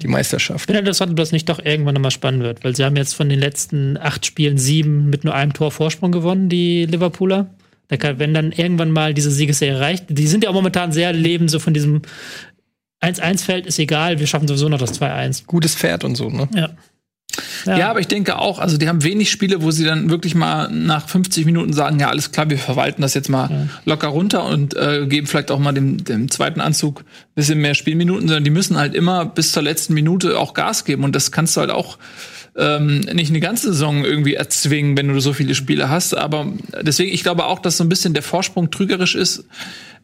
die 0.00 0.08
Meisterschaft. 0.08 0.60
Ich 0.60 0.66
finde 0.66 0.80
interessant, 0.80 1.10
ob 1.10 1.16
das 1.16 1.32
nicht 1.32 1.48
doch 1.48 1.64
irgendwann 1.64 1.94
nochmal 1.94 2.10
spannend 2.10 2.42
wird, 2.42 2.64
weil 2.64 2.74
sie 2.74 2.84
haben 2.84 2.96
jetzt 2.96 3.14
von 3.14 3.28
den 3.28 3.38
letzten 3.38 3.96
acht 3.96 4.24
Spielen 4.26 4.58
sieben 4.58 5.10
mit 5.10 5.24
nur 5.24 5.34
einem 5.34 5.52
Tor 5.52 5.70
Vorsprung 5.70 6.12
gewonnen, 6.12 6.48
die 6.48 6.86
Liverpooler. 6.86 7.50
Da 7.88 7.96
kann, 7.96 8.18
wenn 8.18 8.32
dann 8.32 8.52
irgendwann 8.52 8.90
mal 8.90 9.12
diese 9.12 9.30
Siegesserie 9.30 9.78
reicht, 9.78 10.06
die 10.08 10.26
sind 10.26 10.44
ja 10.44 10.50
auch 10.50 10.54
momentan 10.54 10.92
sehr 10.92 11.12
leben 11.12 11.48
so 11.48 11.58
von 11.58 11.74
diesem 11.74 12.02
1-1-Feld 13.02 13.66
ist 13.66 13.78
egal, 13.78 14.20
wir 14.20 14.26
schaffen 14.26 14.46
sowieso 14.46 14.68
noch 14.68 14.78
das 14.78 15.00
2-1. 15.00 15.46
Gutes 15.46 15.74
Pferd 15.74 16.04
und 16.04 16.14
so, 16.14 16.30
ne? 16.30 16.48
Ja. 16.54 16.70
Ja. 17.66 17.78
ja. 17.78 17.90
aber 17.90 18.00
ich 18.00 18.08
denke 18.08 18.38
auch, 18.38 18.58
also 18.58 18.76
die 18.76 18.88
haben 18.88 19.02
wenig 19.04 19.30
Spiele, 19.30 19.62
wo 19.62 19.70
sie 19.70 19.84
dann 19.84 20.10
wirklich 20.10 20.34
mal 20.34 20.70
nach 20.70 21.08
50 21.08 21.46
Minuten 21.46 21.72
sagen, 21.72 21.98
ja, 21.98 22.08
alles 22.08 22.32
klar, 22.32 22.50
wir 22.50 22.58
verwalten 22.58 23.02
das 23.02 23.14
jetzt 23.14 23.28
mal 23.28 23.50
ja. 23.50 23.68
locker 23.84 24.08
runter 24.08 24.44
und 24.44 24.74
äh, 24.76 25.06
geben 25.06 25.26
vielleicht 25.26 25.50
auch 25.50 25.58
mal 25.58 25.72
dem, 25.72 26.04
dem 26.04 26.30
zweiten 26.30 26.60
Anzug 26.60 27.04
bisschen 27.34 27.60
mehr 27.60 27.74
Spielminuten, 27.74 28.28
sondern 28.28 28.44
die 28.44 28.50
müssen 28.50 28.76
halt 28.76 28.94
immer 28.94 29.24
bis 29.24 29.52
zur 29.52 29.62
letzten 29.62 29.94
Minute 29.94 30.38
auch 30.38 30.54
Gas 30.54 30.84
geben 30.84 31.04
und 31.04 31.14
das 31.14 31.32
kannst 31.32 31.56
du 31.56 31.60
halt 31.60 31.70
auch 31.70 31.98
ähm, 32.56 33.00
nicht 33.00 33.30
eine 33.30 33.40
ganze 33.40 33.68
Saison 33.68 34.04
irgendwie 34.04 34.34
erzwingen, 34.34 34.96
wenn 34.96 35.08
du 35.08 35.18
so 35.20 35.32
viele 35.32 35.54
Spiele 35.54 35.88
hast. 35.88 36.14
Aber 36.14 36.52
deswegen, 36.82 37.12
ich 37.12 37.22
glaube 37.22 37.46
auch, 37.46 37.58
dass 37.58 37.78
so 37.78 37.84
ein 37.84 37.88
bisschen 37.88 38.12
der 38.12 38.22
Vorsprung 38.22 38.70
trügerisch 38.70 39.14
ist. 39.14 39.44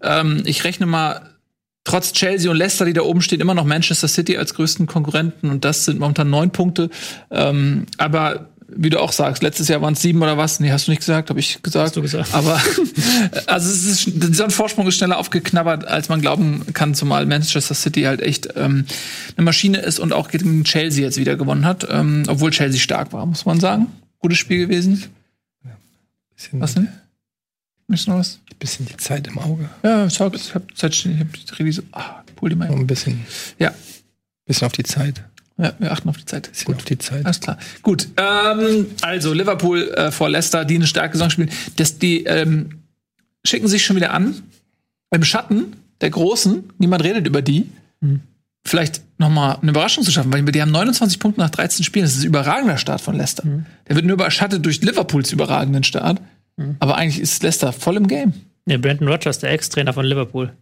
Ähm, 0.02 0.42
ich 0.46 0.64
rechne 0.64 0.86
mal 0.86 1.20
trotz 1.88 2.12
Chelsea 2.12 2.50
und 2.50 2.56
Leicester, 2.56 2.84
die 2.84 2.92
da 2.92 3.00
oben 3.00 3.22
stehen, 3.22 3.40
immer 3.40 3.54
noch 3.54 3.64
Manchester 3.64 4.08
City 4.08 4.36
als 4.36 4.54
größten 4.54 4.86
Konkurrenten 4.86 5.50
und 5.50 5.64
das 5.64 5.86
sind 5.86 5.98
momentan 5.98 6.28
neun 6.28 6.50
Punkte. 6.50 6.90
Ähm, 7.30 7.86
aber 7.96 8.50
wie 8.70 8.90
du 8.90 9.00
auch 9.00 9.12
sagst, 9.12 9.42
letztes 9.42 9.68
Jahr 9.68 9.80
waren 9.80 9.94
es 9.94 10.02
sieben 10.02 10.20
oder 10.20 10.36
was? 10.36 10.60
Nee, 10.60 10.70
hast 10.70 10.86
du 10.86 10.90
nicht 10.90 11.00
gesagt, 11.00 11.30
habe 11.30 11.40
ich 11.40 11.62
gesagt. 11.62 11.86
Hast 11.86 11.96
du 11.96 12.02
gesagt. 12.02 12.34
Aber 12.34 12.60
also 13.46 13.70
es 13.70 13.86
ist, 13.86 14.22
dieser 14.22 14.50
Vorsprung 14.50 14.86
ist 14.86 14.96
schneller 14.96 15.16
aufgeknabbert, 15.16 15.88
als 15.88 16.10
man 16.10 16.20
glauben 16.20 16.66
kann, 16.74 16.94
zumal 16.94 17.24
Manchester 17.24 17.74
City 17.74 18.02
halt 18.02 18.20
echt 18.20 18.50
ähm, 18.56 18.84
eine 19.36 19.44
Maschine 19.44 19.78
ist 19.78 19.98
und 19.98 20.12
auch 20.12 20.28
gegen 20.28 20.64
Chelsea 20.64 21.02
jetzt 21.02 21.16
wieder 21.16 21.36
gewonnen 21.36 21.64
hat, 21.64 21.86
ähm, 21.90 22.24
obwohl 22.28 22.50
Chelsea 22.50 22.78
stark 22.78 23.14
war, 23.14 23.24
muss 23.24 23.46
man 23.46 23.60
sagen. 23.60 23.86
Gutes 24.18 24.36
Spiel 24.36 24.58
gewesen. 24.58 25.04
Bisschen, 26.36 26.60
Was 26.60 26.74
denn? 26.74 26.88
Noch 27.88 28.06
was? 28.18 28.38
bisschen 28.58 28.86
die 28.86 28.96
Zeit 28.96 29.26
im 29.28 29.38
Auge. 29.38 29.68
Ja, 29.82 30.06
ich 30.06 30.20
hab, 30.20 30.34
ich 30.34 30.54
hab 30.54 30.76
Zeit 30.76 30.94
stehen, 30.94 31.14
ich 31.14 31.20
hab 31.20 31.56
die 31.58 31.72
so, 31.72 31.82
ah, 31.92 32.22
pull 32.36 32.50
die 32.50 32.56
mal. 32.56 32.68
Ein 32.70 32.86
bisschen, 32.86 33.24
Ja, 33.58 33.72
bisschen 34.46 34.66
auf 34.66 34.72
die 34.72 34.82
Zeit. 34.82 35.22
ja, 35.56 35.72
wir 35.78 35.92
achten 35.92 36.08
auf 36.08 36.16
die 36.18 36.24
Zeit. 36.24 36.50
Bisschen 36.50 36.74
auf 36.74 36.84
die 36.84 36.98
Zeit. 36.98 37.24
Alles 37.24 37.40
klar. 37.40 37.58
Gut. 37.82 38.08
Ähm, 38.16 38.86
also 39.00 39.32
Liverpool 39.32 39.88
äh, 39.90 40.10
vor 40.10 40.28
Leicester, 40.28 40.64
die 40.64 40.74
eine 40.76 40.86
starke 40.86 41.16
Saison 41.16 41.30
spielen. 41.30 41.50
Das, 41.76 41.98
die 41.98 42.24
ähm, 42.24 42.80
schicken 43.44 43.68
sich 43.68 43.84
schon 43.84 43.96
wieder 43.96 44.12
an. 44.12 44.42
Im 45.10 45.24
Schatten 45.24 45.74
der 46.00 46.10
Großen, 46.10 46.64
niemand 46.78 47.04
redet 47.04 47.26
über 47.26 47.42
die. 47.42 47.70
Vielleicht 48.66 49.00
noch 49.18 49.30
mal 49.30 49.54
eine 49.62 49.70
Überraschung 49.70 50.04
zu 50.04 50.10
schaffen, 50.10 50.32
weil 50.32 50.44
die 50.44 50.60
haben 50.60 50.70
29 50.70 51.18
Punkte 51.18 51.40
nach 51.40 51.50
13 51.50 51.84
Spielen. 51.84 52.04
Das 52.04 52.14
ist 52.14 52.22
ein 52.22 52.26
überragender 52.26 52.76
Start 52.76 53.00
von 53.00 53.16
Leicester. 53.16 53.44
Der 53.88 53.96
wird 53.96 54.04
nur 54.04 54.14
überschattet 54.14 54.64
durch 54.66 54.82
Liverpools 54.82 55.32
überragenden 55.32 55.84
Start. 55.84 56.20
Aber 56.80 56.96
eigentlich 56.96 57.20
ist 57.20 57.42
Leicester 57.42 57.72
voll 57.72 57.96
im 57.96 58.08
Game. 58.08 58.32
Ja, 58.66 58.78
Brandon 58.78 59.08
Rogers, 59.08 59.38
der 59.38 59.50
Ex-Trainer 59.52 59.92
von 59.92 60.04
Liverpool. 60.04 60.52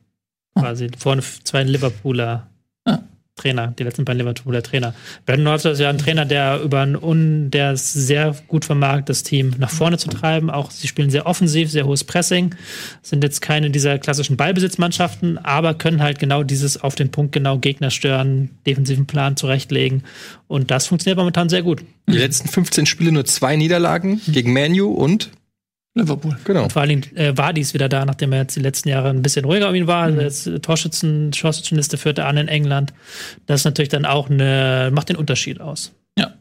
Quasi. 0.58 0.88
Vorne 0.96 1.22
zwei 1.44 1.62
Liverpooler 1.64 2.46
Ah. 2.84 3.00
Trainer, 3.34 3.74
die 3.78 3.82
letzten 3.82 4.06
beiden 4.06 4.20
Liverpooler 4.20 4.62
Trainer. 4.62 4.94
Brandon 5.26 5.48
Rogers 5.48 5.64
ist 5.74 5.80
ja 5.80 5.90
ein 5.90 5.98
Trainer, 5.98 6.24
der 6.24 6.62
über 6.62 6.80
ein 6.80 6.96
un, 6.96 7.50
der 7.50 7.72
es 7.72 7.92
sehr 7.92 8.34
gut 8.48 8.64
vermag, 8.64 9.02
das 9.04 9.24
Team 9.24 9.54
nach 9.58 9.68
vorne 9.70 9.98
zu 9.98 10.08
treiben. 10.08 10.48
Auch 10.48 10.70
sie 10.70 10.88
spielen 10.88 11.10
sehr 11.10 11.26
offensiv, 11.26 11.70
sehr 11.70 11.84
hohes 11.84 12.04
Pressing, 12.04 12.54
sind 13.02 13.22
jetzt 13.24 13.42
keine 13.42 13.70
dieser 13.70 13.98
klassischen 13.98 14.38
Ballbesitzmannschaften, 14.38 15.36
aber 15.36 15.74
können 15.74 16.00
halt 16.02 16.18
genau 16.18 16.44
dieses 16.44 16.80
auf 16.80 16.94
den 16.94 17.10
Punkt 17.10 17.32
genau 17.32 17.58
Gegner 17.58 17.90
stören, 17.90 18.50
defensiven 18.66 19.06
Plan 19.06 19.36
zurechtlegen. 19.36 20.04
Und 20.48 20.70
das 20.70 20.86
funktioniert 20.86 21.18
momentan 21.18 21.50
sehr 21.50 21.62
gut. 21.62 21.82
Die 22.08 22.16
letzten 22.16 22.48
15 22.48 22.86
Spiele 22.86 23.12
nur 23.12 23.26
zwei 23.26 23.56
Niederlagen 23.56 24.20
gegen 24.28 24.54
Manu 24.54 24.92
und 24.92 25.30
Liverpool. 25.96 26.36
genau. 26.44 26.68
Vor 26.68 26.82
allem 26.82 27.00
äh, 27.14 27.36
Vardy 27.36 27.62
ist 27.62 27.72
wieder 27.72 27.88
da, 27.88 28.04
nachdem 28.04 28.32
er 28.32 28.42
jetzt 28.42 28.54
die 28.54 28.60
letzten 28.60 28.90
Jahre 28.90 29.08
ein 29.08 29.22
bisschen 29.22 29.46
ruhiger 29.46 29.70
um 29.70 29.74
ihn 29.74 29.86
war. 29.86 30.10
Mhm. 30.10 30.18
Also 30.18 30.20
jetzt 30.20 30.46
äh, 30.46 30.60
Torschützen, 30.60 31.32
Torschützenliste 31.32 31.96
führt 31.96 32.18
er 32.18 32.26
an 32.26 32.36
in 32.36 32.48
England. 32.48 32.92
Das 33.46 33.62
ist 33.62 33.64
natürlich 33.64 33.88
dann 33.88 34.04
auch 34.04 34.28
eine, 34.28 34.90
macht 34.92 35.08
den 35.08 35.16
Unterschied 35.16 35.60
aus. 35.60 35.92
Ja. 36.18 36.34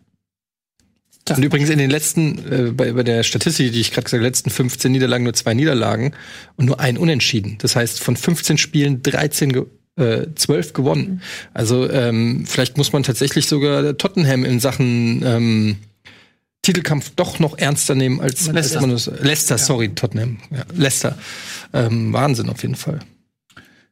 Und 1.29 1.43
übrigens 1.43 1.69
in 1.69 1.79
den 1.79 1.89
letzten, 1.89 2.37
äh, 2.51 2.71
bei, 2.71 2.91
bei 2.91 3.03
der 3.03 3.23
Statistik, 3.23 3.71
die 3.71 3.79
ich 3.79 3.91
gerade 3.91 4.03
gesagt 4.03 4.19
habe, 4.19 4.27
letzten 4.27 4.49
15 4.49 4.91
Niederlagen 4.91 5.23
nur 5.23 5.33
zwei 5.33 5.53
Niederlagen 5.53 6.13
und 6.57 6.65
nur 6.65 6.81
ein 6.81 6.97
Unentschieden. 6.97 7.57
Das 7.59 7.77
heißt, 7.77 8.01
von 8.01 8.17
15 8.17 8.57
Spielen 8.57 9.01
13 9.03 9.53
ge 9.53 9.65
äh, 9.97 10.27
12 10.35 10.73
gewonnen. 10.73 11.21
Also 11.53 11.89
ähm, 11.89 12.45
vielleicht 12.45 12.77
muss 12.77 12.91
man 12.91 13.03
tatsächlich 13.03 13.47
sogar 13.47 13.97
Tottenham 13.97 14.43
in 14.43 14.59
Sachen 14.59 15.23
ähm, 15.25 15.77
Titelkampf 16.65 17.11
doch 17.15 17.37
noch 17.37 17.59
ernster 17.59 17.93
nehmen 17.93 18.19
als 18.19 18.47
Leicester. 18.47 18.79
als 18.79 18.81
man 18.81 18.89
das, 18.89 19.05
Leicester, 19.21 19.59
sorry, 19.59 19.93
Tottenham. 19.93 20.39
Ja, 20.49 20.63
Leicester. 20.73 21.15
Ähm, 21.73 22.11
Wahnsinn 22.11 22.49
auf 22.49 22.63
jeden 22.63 22.75
Fall. 22.75 23.01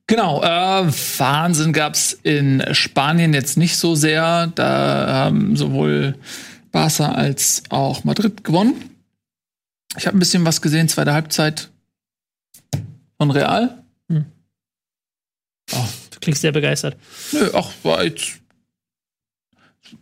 Genau, 0.07 0.41
äh, 0.41 0.91
Wahnsinn 1.17 1.71
gab's 1.71 2.17
in 2.23 2.63
Spanien 2.71 3.35
jetzt 3.35 3.57
nicht 3.57 3.77
so 3.77 3.93
sehr. 3.93 4.47
Da 4.55 5.05
haben 5.07 5.55
sowohl 5.55 6.15
Barca 6.71 7.11
als 7.11 7.61
auch 7.69 8.05
Madrid 8.05 8.43
gewonnen. 8.43 8.89
Ich 9.95 10.07
habe 10.07 10.17
ein 10.17 10.19
bisschen 10.19 10.43
was 10.43 10.59
gesehen, 10.59 10.89
zweite 10.89 11.13
Halbzeit 11.13 11.69
von 13.19 13.29
Real. 13.29 13.83
Du 15.69 16.19
klingst 16.19 16.41
sehr 16.41 16.51
begeistert. 16.51 16.97
Nö, 17.33 17.51
ach, 17.53 17.69
war 17.83 18.03
jetzt. 18.03 18.39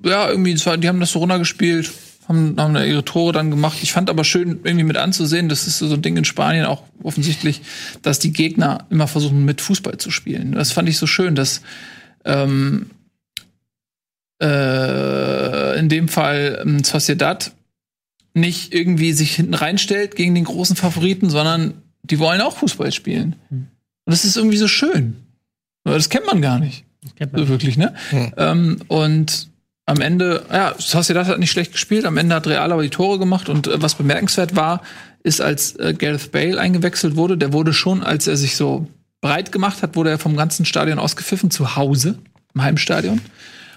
Ja, 0.03 0.29
irgendwie, 0.29 0.53
es 0.53 0.63
die 0.63 0.87
haben 0.87 1.01
das 1.01 1.11
so 1.11 1.19
runtergespielt, 1.19 1.91
haben, 2.27 2.55
haben 2.57 2.73
da 2.73 2.83
ihre 2.83 3.03
Tore 3.03 3.33
dann 3.33 3.49
gemacht. 3.49 3.79
Ich 3.81 3.93
fand 3.93 4.09
aber 4.09 4.23
schön, 4.23 4.59
irgendwie 4.63 4.83
mit 4.83 4.97
anzusehen, 4.97 5.49
das 5.49 5.67
ist 5.67 5.79
so 5.79 5.93
ein 5.93 6.01
Ding 6.01 6.17
in 6.17 6.25
Spanien 6.25 6.65
auch 6.65 6.83
offensichtlich, 7.03 7.61
dass 8.01 8.19
die 8.19 8.33
Gegner 8.33 8.85
immer 8.89 9.07
versuchen, 9.07 9.45
mit 9.45 9.61
Fußball 9.61 9.97
zu 9.97 10.11
spielen. 10.11 10.53
Das 10.53 10.71
fand 10.71 10.87
ich 10.89 10.97
so 10.97 11.07
schön, 11.07 11.35
dass 11.35 11.61
ähm, 12.25 12.91
äh, 14.41 15.79
in 15.79 15.89
dem 15.89 16.07
Fall 16.07 16.61
ähm, 16.63 16.83
Sociedad 16.83 17.51
nicht 18.33 18.73
irgendwie 18.73 19.13
sich 19.13 19.35
hinten 19.35 19.53
reinstellt 19.53 20.15
gegen 20.15 20.35
den 20.35 20.45
großen 20.45 20.75
Favoriten, 20.75 21.29
sondern 21.29 21.73
die 22.03 22.19
wollen 22.19 22.41
auch 22.41 22.57
Fußball 22.57 22.91
spielen. 22.91 23.35
Und 23.49 23.67
das 24.05 24.25
ist 24.25 24.37
irgendwie 24.37 24.57
so 24.57 24.67
schön. 24.67 25.17
Aber 25.83 25.95
Das 25.95 26.09
kennt 26.09 26.25
man 26.25 26.41
gar 26.41 26.59
nicht. 26.59 26.85
Kennt 27.15 27.33
man. 27.33 27.41
So 27.41 27.49
wirklich, 27.49 27.77
ne? 27.77 27.93
Ähm, 28.37 28.79
und 28.87 29.50
am 29.85 30.01
Ende, 30.01 30.45
ja, 30.51 30.75
Sociedad 30.77 31.27
hat 31.27 31.39
nicht 31.39 31.51
schlecht 31.51 31.73
gespielt, 31.73 32.05
am 32.05 32.17
Ende 32.17 32.35
hat 32.35 32.47
Real 32.47 32.71
aber 32.71 32.83
die 32.83 32.89
Tore 32.89 33.19
gemacht 33.19 33.49
und 33.49 33.67
äh, 33.67 33.81
was 33.81 33.95
bemerkenswert 33.95 34.55
war, 34.55 34.81
ist, 35.23 35.41
als 35.41 35.75
äh, 35.77 35.93
Gareth 35.93 36.31
Bale 36.31 36.59
eingewechselt 36.59 37.15
wurde, 37.15 37.37
der 37.37 37.53
wurde 37.53 37.73
schon, 37.73 38.03
als 38.03 38.27
er 38.27 38.37
sich 38.37 38.55
so 38.55 38.87
breit 39.21 39.51
gemacht 39.51 39.81
hat, 39.83 39.95
wurde 39.95 40.09
er 40.09 40.19
vom 40.19 40.35
ganzen 40.35 40.65
Stadion 40.65 40.99
ausgepfiffen, 40.99 41.51
zu 41.51 41.75
Hause, 41.75 42.17
im 42.53 42.63
Heimstadion. 42.63 43.21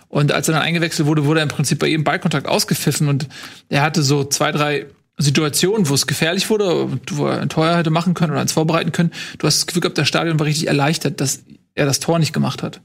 Und 0.08 0.32
als 0.32 0.48
er 0.48 0.54
dann 0.54 0.62
eingewechselt 0.62 1.06
wurde, 1.06 1.24
wurde 1.24 1.40
er 1.40 1.44
im 1.44 1.48
Prinzip 1.48 1.78
bei 1.78 1.88
jedem 1.88 2.04
Ballkontakt 2.04 2.46
ausgepfiffen 2.46 3.08
und 3.08 3.28
er 3.68 3.82
hatte 3.82 4.02
so 4.02 4.24
zwei, 4.24 4.52
drei 4.52 4.86
Situationen, 5.18 5.88
wo 5.88 5.94
es 5.94 6.06
gefährlich 6.06 6.50
wurde, 6.50 6.88
wo 7.10 7.26
er 7.26 7.40
ein 7.40 7.48
Tor 7.48 7.76
hätte 7.76 7.90
machen 7.90 8.14
können 8.14 8.32
oder 8.32 8.40
eins 8.40 8.52
vorbereiten 8.52 8.92
können. 8.92 9.12
Du 9.38 9.46
hast 9.46 9.58
das 9.58 9.66
Gefühl 9.66 9.82
gehabt, 9.82 9.98
das 9.98 10.08
Stadion 10.08 10.38
war 10.38 10.46
richtig 10.46 10.66
erleichtert, 10.66 11.20
dass 11.20 11.44
er 11.74 11.86
das 11.86 12.00
Tor 12.00 12.18
nicht 12.18 12.32
gemacht 12.32 12.62
hat. 12.62 12.80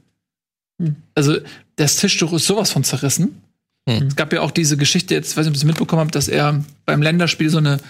Also 1.14 1.38
das 1.80 1.96
Tischtuch 1.96 2.32
ist 2.34 2.46
sowas 2.46 2.70
von 2.70 2.84
zerrissen. 2.84 3.40
Es 3.86 4.14
gab 4.14 4.32
ja 4.32 4.42
auch 4.42 4.50
diese 4.50 4.76
Geschichte, 4.76 5.14
jetzt 5.14 5.36
weiß 5.36 5.46
nicht, 5.46 5.52
ob 5.52 5.54
ihr 5.54 5.58
es 5.58 5.64
mitbekommen 5.64 6.00
habt, 6.00 6.14
dass 6.14 6.28
er 6.28 6.62
beim 6.84 7.02
Länderspiel 7.02 7.48
so 7.48 7.58
eine 7.58 7.80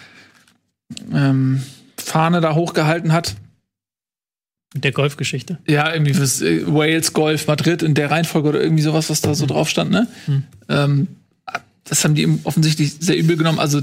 ähm, 1.12 1.62
Fahne 1.96 2.40
da 2.40 2.54
hochgehalten 2.54 3.12
hat. 3.12 3.34
Mit 4.72 4.84
der 4.84 4.92
Golfgeschichte. 4.92 5.58
Ja, 5.66 5.92
irgendwie 5.92 6.14
fürs 6.14 6.40
äh, 6.40 6.62
Wales, 6.66 7.12
Golf, 7.12 7.48
Madrid 7.48 7.82
in 7.82 7.94
der 7.94 8.10
Reihenfolge 8.10 8.48
oder 8.48 8.62
irgendwie 8.62 8.84
sowas, 8.84 9.10
was 9.10 9.20
da 9.20 9.34
so 9.34 9.44
drauf 9.46 9.68
stand, 9.68 9.90
ne? 9.90 10.06
Ähm, 10.68 11.08
das 11.84 12.04
haben 12.04 12.14
die 12.14 12.22
ihm 12.22 12.38
offensichtlich 12.44 12.94
sehr 13.00 13.18
übel 13.18 13.36
genommen. 13.36 13.58
Also 13.58 13.82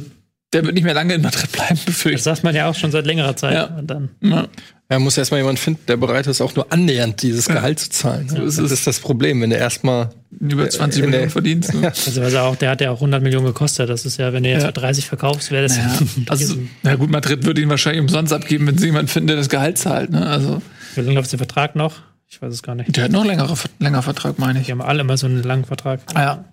der 0.54 0.64
wird 0.64 0.76
nicht 0.76 0.84
mehr 0.84 0.94
lange 0.94 1.14
in 1.16 1.22
Madrid 1.22 1.52
bleiben, 1.52 1.76
Das 1.76 1.86
befürchte 1.86 2.22
sagt 2.24 2.44
man 2.44 2.56
ja 2.56 2.70
auch 2.70 2.76
schon 2.76 2.92
seit 2.92 3.06
längerer 3.06 3.36
Zeit. 3.36 3.54
Ja. 3.54 3.66
Und 3.66 3.88
dann. 3.88 4.10
Ja. 4.22 4.48
Ja, 4.90 5.00
muss 5.00 5.18
erstmal 5.18 5.42
jemand 5.42 5.60
finden, 5.60 5.82
der 5.90 5.98
bereit 5.98 6.28
ist, 6.28 6.40
auch 6.40 6.56
nur 6.56 6.72
annähernd 6.72 7.22
dieses 7.22 7.50
Gehalt 7.50 7.78
zu 7.80 7.90
zahlen. 7.90 8.30
So 8.30 8.38
ist 8.42 8.58
das 8.58 8.66
es. 8.68 8.72
ist 8.72 8.88
das 8.88 9.00
Problem, 9.02 9.42
wenn 9.42 9.50
du 9.50 9.58
erstmal 9.58 10.12
Über 10.40 10.70
20 10.70 11.04
in 11.04 11.12
der- 11.12 11.20
Millionen 11.20 11.30
verdient. 11.30 11.74
Ne? 11.74 11.88
also, 11.88 12.22
also 12.22 12.40
auch, 12.40 12.56
der 12.56 12.70
hat 12.70 12.80
ja 12.80 12.92
auch 12.92 12.96
100 12.96 13.22
Millionen 13.22 13.46
gekostet. 13.48 13.90
Das 13.90 14.06
ist 14.06 14.16
ja, 14.18 14.32
wenn 14.32 14.44
du 14.44 14.50
jetzt 14.50 14.62
Ja. 14.62 14.68
für 14.68 14.74
30 14.74 15.06
verkaufst, 15.08 15.52
wäre 15.52 15.64
das 15.64 15.76
Ja, 15.76 15.92
also, 16.30 16.56
na 16.84 16.96
gut, 16.96 17.10
Madrid 17.12 17.46
würde 17.46 17.60
ihn 17.62 17.70
wahrscheinlich 17.70 18.00
umsonst 18.02 18.32
abgeben, 18.32 18.66
wenn 18.68 18.78
sie 18.78 18.86
jemanden 18.86 19.10
finden, 19.10 19.28
der 19.28 19.36
das 19.36 19.50
Gehalt 19.50 19.78
zahlt. 19.78 20.12
Ne? 20.12 20.26
Also, 20.26 20.62
Wie 20.96 21.02
lange 21.02 21.16
läuft 21.16 21.34
der 21.34 21.40
Vertrag 21.40 21.76
noch? 21.76 21.98
Ich 22.30 22.42
weiß 22.42 22.54
es 22.54 22.64
gar 22.64 22.76
nicht. 22.76 22.96
der 22.96 23.04
hat 23.06 23.12
noch 23.12 23.26
längere, 23.26 23.54
länger 23.80 24.02
Vertrag, 24.04 24.40
meine 24.40 24.60
ich. 24.62 24.68
Die 24.68 24.72
haben 24.72 24.82
alle 24.82 25.02
immer 25.02 25.18
so 25.18 25.28
einen 25.28 25.44
langen 25.44 25.66
Vertrag. 25.66 26.00
Ah, 26.14 26.22
ja. 26.22 26.46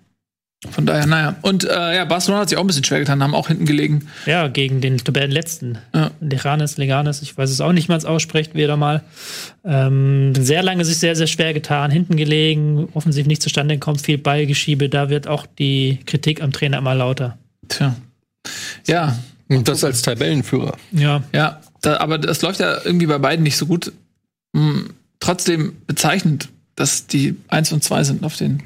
Von 0.71 0.85
daher, 0.85 1.05
naja. 1.05 1.35
Und 1.41 1.63
äh, 1.63 1.95
ja, 1.95 2.05
Barcelona 2.05 2.41
hat 2.41 2.49
sich 2.49 2.57
auch 2.57 2.63
ein 2.63 2.67
bisschen 2.67 2.83
schwer 2.83 2.99
getan, 2.99 3.21
haben 3.23 3.35
auch 3.35 3.47
hinten 3.47 3.65
gelegen. 3.65 4.07
Ja, 4.25 4.47
gegen 4.47 4.81
den 4.81 4.97
Tabellenletzten. 4.97 5.77
Ja. 5.93 6.11
Leganes, 6.19 6.77
Leganes, 6.77 7.21
ich 7.21 7.37
weiß 7.37 7.49
es 7.49 7.61
auch 7.61 7.71
nicht, 7.71 7.87
wie 7.87 7.91
man 7.91 7.99
es 7.99 8.05
ausspricht, 8.05 8.55
wieder 8.55 8.77
mal. 8.77 9.01
Ähm, 9.63 10.33
sehr 10.35 10.63
lange 10.63 10.85
sich 10.85 10.97
sehr, 10.97 11.15
sehr 11.15 11.27
schwer 11.27 11.53
getan, 11.53 11.91
hinten 11.91 12.15
gelegen, 12.15 12.89
offensiv 12.93 13.27
nicht 13.27 13.41
zustande 13.41 13.75
gekommen, 13.75 13.99
viel 13.99 14.17
Ballgeschiebe. 14.17 14.89
Da 14.89 15.09
wird 15.09 15.27
auch 15.27 15.45
die 15.45 15.99
Kritik 16.05 16.41
am 16.41 16.51
Trainer 16.51 16.77
immer 16.77 16.95
lauter. 16.95 17.37
Tja. 17.67 17.95
Ja, 18.87 19.17
und 19.47 19.67
das 19.67 19.83
als 19.83 20.01
Tabellenführer. 20.01 20.75
Ja, 20.91 21.23
ja. 21.33 21.61
Da, 21.81 21.97
aber 21.97 22.17
das 22.17 22.41
läuft 22.41 22.59
ja 22.59 22.77
irgendwie 22.83 23.05
bei 23.05 23.17
beiden 23.17 23.43
nicht 23.43 23.57
so 23.57 23.65
gut. 23.65 23.91
Hm, 24.55 24.89
trotzdem 25.19 25.73
bezeichnend, 25.87 26.49
dass 26.77 27.07
die 27.07 27.35
eins 27.47 27.71
und 27.71 27.83
zwei 27.85 28.03
sind 28.03 28.23
auf 28.25 28.35
den 28.35 28.61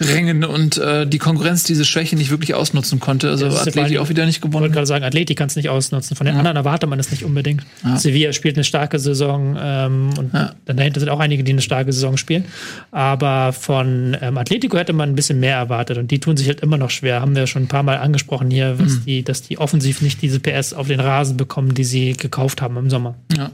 Rängen 0.00 0.44
und 0.44 0.78
äh, 0.78 1.06
die 1.06 1.18
Konkurrenz 1.18 1.62
diese 1.62 1.84
Schwäche 1.84 2.16
nicht 2.16 2.30
wirklich 2.30 2.54
ausnutzen 2.54 2.98
konnte. 2.98 3.28
Also 3.30 3.46
Ja, 3.46 3.52
ja 3.52 3.60
Atleti 3.60 3.98
auch 3.98 4.08
wieder 4.08 4.26
nicht 4.26 4.38
Ich 4.38 4.42
wollte 4.42 4.56
gewonnen. 4.56 4.72
gerade 4.72 4.86
sagen, 4.86 5.04
Atleti 5.04 5.34
kann 5.36 5.46
es 5.46 5.54
nicht 5.56 5.68
ausnutzen. 5.68 6.16
Von 6.16 6.26
den 6.26 6.34
anderen 6.36 6.56
erwartet 6.56 6.90
man 6.90 6.98
es 6.98 7.10
nicht 7.12 7.24
unbedingt. 7.24 7.62
Ja. 7.84 7.96
Sevilla 7.96 8.32
spielt 8.32 8.56
eine 8.56 8.64
starke 8.64 8.98
Saison 8.98 9.56
ähm, 9.60 10.10
und 10.18 10.34
Ja. 10.34 10.54
dann 10.64 10.76
dahinter 10.76 10.98
sind 11.00 11.08
auch 11.08 11.20
einige, 11.20 11.44
die 11.44 11.52
eine 11.52 11.62
starke 11.62 11.92
Saison 11.92 12.16
spielen. 12.16 12.46
Aber 12.90 13.52
von 13.52 14.16
ähm, 14.20 14.36
Atletico 14.36 14.76
hätte 14.76 14.92
man 14.92 15.10
ein 15.10 15.14
bisschen 15.14 15.38
mehr 15.38 15.56
erwartet 15.56 15.98
und 15.98 16.10
die 16.10 16.18
tun 16.18 16.36
sich 16.36 16.48
halt 16.48 16.60
immer 16.60 16.78
noch 16.78 16.90
schwer. 16.90 17.20
Haben 17.20 17.36
wir 17.36 17.46
schon 17.46 17.62
ein 17.62 17.68
paar 17.68 17.82
Mal 17.84 17.98
angesprochen 17.98 18.50
hier, 18.50 18.74
Mhm. 18.80 19.02
die, 19.06 19.22
dass 19.22 19.42
die 19.42 19.58
offensiv 19.58 20.02
nicht 20.02 20.20
diese 20.22 20.40
PS 20.40 20.72
auf 20.72 20.88
den 20.88 21.00
Rasen 21.00 21.36
bekommen, 21.36 21.74
die 21.74 21.84
sie 21.84 22.14
gekauft 22.14 22.60
haben 22.62 22.76
im 22.76 22.90
Sommer. 22.90 23.14
Ja. 23.36 23.50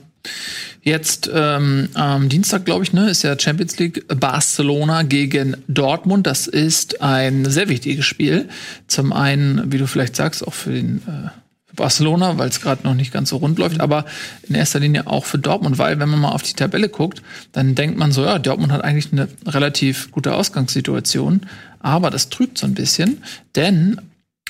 Jetzt 0.82 1.28
ähm, 1.32 1.88
am 1.94 2.28
Dienstag, 2.28 2.64
glaube 2.64 2.84
ich, 2.84 2.92
ne, 2.92 3.10
ist 3.10 3.24
ja 3.24 3.38
Champions 3.38 3.76
League 3.78 4.06
Barcelona 4.08 5.02
gegen 5.02 5.56
Dortmund. 5.66 6.26
Das 6.26 6.46
ist 6.46 7.02
ein 7.02 7.44
sehr 7.44 7.68
wichtiges 7.68 8.04
Spiel. 8.04 8.48
Zum 8.86 9.12
einen, 9.12 9.72
wie 9.72 9.78
du 9.78 9.86
vielleicht 9.86 10.14
sagst, 10.14 10.46
auch 10.46 10.54
für 10.54 10.70
den 10.70 10.98
äh, 11.08 11.30
für 11.66 11.74
Barcelona, 11.74 12.38
weil 12.38 12.48
es 12.48 12.60
gerade 12.60 12.84
noch 12.84 12.94
nicht 12.94 13.12
ganz 13.12 13.30
so 13.30 13.38
rund 13.38 13.58
läuft, 13.58 13.80
aber 13.80 14.04
in 14.48 14.54
erster 14.54 14.78
Linie 14.78 15.08
auch 15.08 15.24
für 15.24 15.38
Dortmund, 15.38 15.78
weil 15.78 15.98
wenn 15.98 16.08
man 16.08 16.20
mal 16.20 16.30
auf 16.30 16.42
die 16.42 16.52
Tabelle 16.52 16.88
guckt, 16.88 17.22
dann 17.50 17.74
denkt 17.74 17.98
man 17.98 18.12
so, 18.12 18.24
ja, 18.24 18.38
Dortmund 18.38 18.72
hat 18.72 18.84
eigentlich 18.84 19.12
eine 19.12 19.28
relativ 19.44 20.12
gute 20.12 20.34
Ausgangssituation, 20.34 21.40
aber 21.80 22.10
das 22.10 22.28
trügt 22.28 22.58
so 22.58 22.66
ein 22.66 22.74
bisschen, 22.74 23.24
denn 23.56 24.00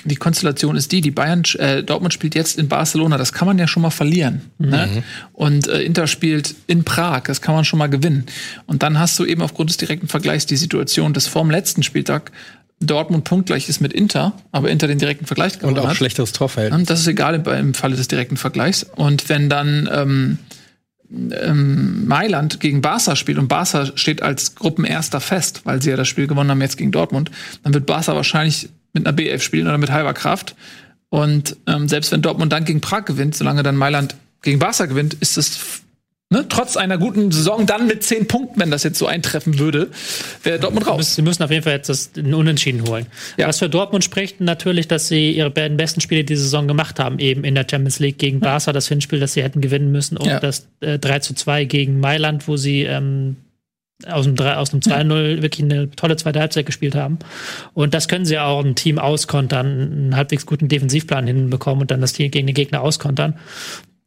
die 0.06 0.16
Konstellation 0.16 0.76
ist 0.76 0.92
die, 0.92 1.00
die 1.00 1.10
Bayern, 1.10 1.42
äh, 1.58 1.82
Dortmund 1.82 2.14
spielt 2.14 2.34
jetzt 2.34 2.58
in 2.58 2.68
Barcelona, 2.68 3.18
das 3.18 3.32
kann 3.32 3.46
man 3.46 3.58
ja 3.58 3.66
schon 3.66 3.82
mal 3.82 3.90
verlieren. 3.90 4.42
Ne? 4.58 5.02
Und 5.32 5.68
äh, 5.68 5.82
Inter 5.82 6.06
spielt 6.06 6.54
in 6.66 6.84
Prag, 6.84 7.24
das 7.24 7.40
kann 7.40 7.54
man 7.54 7.64
schon 7.64 7.78
mal 7.78 7.88
gewinnen. 7.88 8.26
Und 8.66 8.82
dann 8.82 8.98
hast 8.98 9.18
du 9.18 9.24
eben 9.24 9.42
aufgrund 9.42 9.70
des 9.70 9.76
direkten 9.76 10.08
Vergleichs 10.08 10.46
die 10.46 10.56
Situation, 10.56 11.12
dass 11.12 11.26
vorm 11.26 11.50
letzten 11.50 11.82
Spieltag 11.82 12.32
Dortmund 12.80 13.24
punktgleich 13.24 13.68
ist 13.68 13.80
mit 13.80 13.92
Inter, 13.92 14.34
aber 14.52 14.70
Inter 14.70 14.86
den 14.86 14.98
direkten 14.98 15.26
Vergleich 15.26 15.54
Und 15.54 15.60
gewonnen 15.60 15.78
auch 15.78 15.88
hat. 15.88 15.96
schlechteres 15.96 16.32
Torverhältnis. 16.32 16.78
Und 16.78 16.90
das 16.90 17.00
ist 17.00 17.06
egal 17.06 17.34
im 17.34 17.74
Falle 17.74 17.96
des 17.96 18.08
direkten 18.08 18.36
Vergleichs. 18.36 18.82
Und 18.82 19.30
wenn 19.30 19.48
dann 19.48 19.88
ähm, 19.90 20.38
ähm, 21.10 22.06
Mailand 22.06 22.60
gegen 22.60 22.82
Barca 22.82 23.16
spielt 23.16 23.38
und 23.38 23.48
Barca 23.48 23.96
steht 23.96 24.22
als 24.22 24.54
Gruppenerster 24.54 25.20
fest, 25.20 25.62
weil 25.64 25.80
sie 25.80 25.90
ja 25.90 25.96
das 25.96 26.08
Spiel 26.08 26.26
gewonnen 26.26 26.50
haben 26.50 26.60
jetzt 26.60 26.76
gegen 26.76 26.92
Dortmund, 26.92 27.30
dann 27.62 27.72
wird 27.72 27.86
Barca 27.86 28.14
wahrscheinlich 28.14 28.68
mit 28.96 29.06
einer 29.06 29.16
B11 29.16 29.40
spielen 29.40 29.66
oder 29.68 29.78
mit 29.78 29.90
halber 29.90 30.14
Kraft. 30.14 30.54
Und 31.08 31.56
ähm, 31.66 31.88
selbst 31.88 32.10
wenn 32.12 32.22
Dortmund 32.22 32.52
dann 32.52 32.64
gegen 32.64 32.80
Prag 32.80 33.04
gewinnt, 33.04 33.36
solange 33.36 33.62
dann 33.62 33.76
Mailand 33.76 34.16
gegen 34.42 34.58
Barca 34.58 34.86
gewinnt, 34.86 35.14
ist 35.14 35.38
es 35.38 35.82
ne, 36.30 36.44
trotz 36.48 36.76
einer 36.76 36.98
guten 36.98 37.30
Saison 37.30 37.66
dann 37.66 37.86
mit 37.86 38.02
zehn 38.02 38.26
Punkten, 38.26 38.60
wenn 38.60 38.70
das 38.70 38.82
jetzt 38.82 38.98
so 38.98 39.06
eintreffen 39.06 39.58
würde, 39.58 39.88
wäre 40.42 40.58
Dortmund 40.58 40.86
raus. 40.86 41.14
Sie 41.14 41.22
müssen 41.22 41.42
auf 41.42 41.50
jeden 41.50 41.62
Fall 41.62 41.74
jetzt 41.74 41.88
das 41.88 42.10
einen 42.16 42.34
Unentschieden 42.34 42.86
holen. 42.88 43.06
Ja. 43.36 43.46
Was 43.46 43.60
für 43.60 43.68
Dortmund 43.68 44.02
spricht 44.04 44.40
natürlich, 44.40 44.88
dass 44.88 45.08
sie 45.08 45.30
ihre 45.32 45.50
beiden 45.50 45.76
besten 45.76 46.00
Spiele 46.00 46.24
diese 46.24 46.42
Saison 46.42 46.66
gemacht 46.66 46.98
haben, 46.98 47.18
eben 47.20 47.44
in 47.44 47.54
der 47.54 47.66
Champions 47.70 48.00
League 48.00 48.18
gegen 48.18 48.40
Barca, 48.40 48.72
das 48.72 48.88
Hinspiel, 48.88 49.20
das 49.20 49.34
sie 49.34 49.42
hätten 49.42 49.60
gewinnen 49.60 49.92
müssen, 49.92 50.16
und 50.16 50.26
Ja. 50.26 50.40
das 50.40 50.66
äh, 50.80 50.98
3 50.98 51.20
zu 51.20 51.34
2 51.34 51.64
gegen 51.66 52.00
Mailand, 52.00 52.48
wo 52.48 52.56
sie 52.56 52.82
ähm, 52.82 53.36
aus 54.06 54.24
dem, 54.26 54.36
3 54.36 54.56
aus 54.56 54.70
dem 54.70 54.80
2-0 54.80 55.42
wirklich 55.42 55.64
eine 55.64 55.90
tolle 55.90 56.16
zweite 56.16 56.40
Halbzeit 56.40 56.66
gespielt 56.66 56.94
haben. 56.94 57.18
Und 57.72 57.94
das 57.94 58.08
können 58.08 58.26
sie 58.26 58.38
auch 58.38 58.62
ein 58.64 58.74
Team 58.74 58.98
auskontern, 58.98 59.66
einen 59.66 60.16
halbwegs 60.16 60.44
guten 60.44 60.68
Defensivplan 60.68 61.26
hinbekommen 61.26 61.82
und 61.82 61.90
dann 61.90 62.00
das 62.00 62.12
Team 62.12 62.30
gegen 62.30 62.46
den 62.46 62.54
Gegner 62.54 62.82
auskontern. 62.82 63.34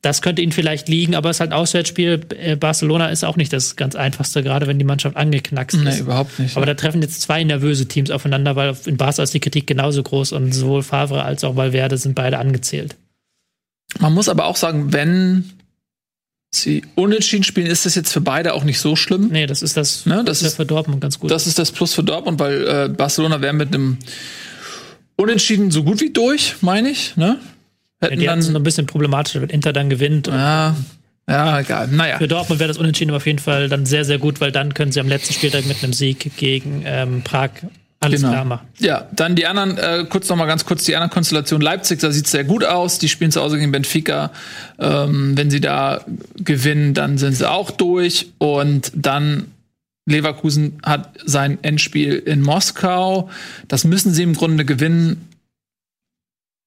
Das 0.02 0.22
könnte 0.22 0.42
ihnen 0.42 0.54
vielleicht 0.54 0.88
liegen, 0.88 1.14
aber 1.14 1.30
es 1.30 1.38
ist 1.38 1.40
halt 1.42 1.52
ein 1.52 1.58
Auswärtsspiel. 1.58 2.22
Äh, 2.40 2.56
Barcelona 2.56 3.08
ist 3.10 3.26
auch 3.26 3.36
nicht 3.36 3.52
das 3.52 3.76
ganz 3.76 3.96
einfachste, 3.96 4.44
gerade 4.44 4.66
wenn 4.66 4.80
die 4.80 4.86
Mannschaft 4.86 5.18
angeknackst 5.18 5.78
Nee, 5.78 5.90
ist. 5.90 6.00
überhaupt 6.00 6.40
nicht. 6.40 6.56
Aber 6.56 6.66
da 6.66 6.74
treffen 6.74 7.02
jetzt 7.02 7.22
zwei 7.22 7.44
nervöse 7.44 7.86
Teams 7.86 8.10
aufeinander, 8.10 8.56
weil 8.56 8.78
in 8.86 8.96
Barca 8.96 9.22
ist 9.24 9.34
die 9.34 9.42
Kritik 9.42 9.68
genauso 9.68 10.02
groß 10.02 10.32
und 10.32 10.54
sowohl 10.54 10.84
Favre 10.84 11.24
als 11.24 11.44
auch 11.44 11.58
Valverde 11.58 11.98
sind 11.98 12.16
beide 12.16 12.38
angezählt. 12.38 12.96
Man 14.00 14.14
muss 14.14 14.30
aber 14.30 14.46
auch 14.46 14.56
sagen, 14.56 14.94
wenn 14.94 15.50
sie 16.52 16.84
unentschieden 16.96 17.44
spielen, 17.44 17.68
ist 17.68 17.86
das 17.86 17.96
jetzt 17.96 18.12
für 18.12 18.22
beide 18.22 18.54
auch 18.54 18.64
nicht 18.64 18.80
so 18.80 18.96
schlimm. 18.96 19.30
Nee, 19.32 19.46
das 19.46 19.62
ist 19.62 19.78
das, 19.78 20.06
Ne, 20.06 20.24
das 20.26 20.38
ist 20.38 20.42
ja 20.44 20.48
ist- 20.50 20.56
für 20.56 20.66
Dortmund 20.66 21.02
ganz 21.02 21.20
gut. 21.20 21.30
Das 21.32 21.46
ist 21.48 21.60
das 21.60 21.72
Plus 21.72 21.94
für 21.94 22.04
Dortmund, 22.04 22.40
weil 22.40 22.68
äh, 22.68 22.90
Barcelona 22.90 23.42
wäre 23.42 23.54
mit 23.54 23.74
einem 23.74 23.98
Unentschieden 25.16 25.70
so 25.72 25.84
gut 25.84 26.02
wie 26.02 26.12
durch, 26.12 26.56
meine 26.62 26.90
ich. 26.90 27.16
Ne? 27.18 27.38
ja, 28.02 28.08
Hätten 28.08 28.20
die 28.20 28.26
es 28.26 28.36
noch 28.38 28.46
dann, 28.54 28.56
ein 28.58 28.64
bisschen 28.64 28.86
problematischer, 28.86 29.42
wenn 29.42 29.50
Inter 29.50 29.74
dann 29.74 29.90
gewinnt. 29.90 30.28
Ja, 30.28 30.76
ja, 31.30 31.60
egal. 31.60 31.88
Naja. 31.90 32.18
für 32.18 32.28
Dortmund 32.28 32.60
wäre 32.60 32.70
das 32.70 32.78
Unentschieden 32.78 33.12
auf 33.14 33.26
jeden 33.28 33.40
Fall 33.40 33.70
dann 33.70 33.86
sehr, 33.86 34.06
sehr 34.06 34.18
gut, 34.18 34.42
weil 34.42 34.52
dann 34.52 34.74
können 34.74 34.92
sie 34.92 35.00
am 35.00 35.08
letzten 35.10 35.34
Spieltag 35.34 35.66
mit 35.68 35.84
einem 35.84 35.94
Sieg 35.94 36.32
gegen 36.38 36.84
ähm, 36.86 37.22
Prag 37.24 37.52
alles 38.02 38.22
Genau. 38.22 38.32
klar 38.34 38.46
machen. 38.46 38.68
Ja, 38.80 39.08
dann 39.12 39.36
die 39.36 39.46
anderen, 39.46 39.78
äh, 39.78 40.06
kurz 40.10 40.30
noch 40.30 40.38
mal 40.38 40.46
ganz 40.46 40.66
kurz 40.66 40.86
die 40.86 40.96
anderen 40.96 41.12
Konstellationen. 41.12 41.62
Leipzig, 41.64 42.00
da 42.00 42.12
sieht's 42.12 42.32
sehr 42.32 42.46
gut 42.46 42.64
aus. 42.64 42.98
Die 42.98 43.10
spielen 43.10 43.32
zu 43.32 43.42
Hause 43.42 43.58
gegen 43.58 43.72
Benfica. 43.72 44.32
Ähm, 44.80 45.36
wenn 45.38 45.52
sie 45.52 45.60
da 45.60 46.06
gewinnen, 46.38 46.94
dann 46.94 47.18
sind 47.18 47.34
sie 47.34 47.50
auch 47.50 47.72
durch. 47.72 48.32
Und 48.38 48.92
dann 48.96 49.52
Leverkusen 50.06 50.80
hat 50.84 51.10
sein 51.26 51.58
Endspiel 51.62 52.14
in 52.16 52.42
Moskau. 52.42 53.30
Das 53.68 53.84
müssen 53.84 54.14
sie 54.14 54.24
im 54.24 54.34
Grunde 54.34 54.64
gewinnen, 54.66 55.28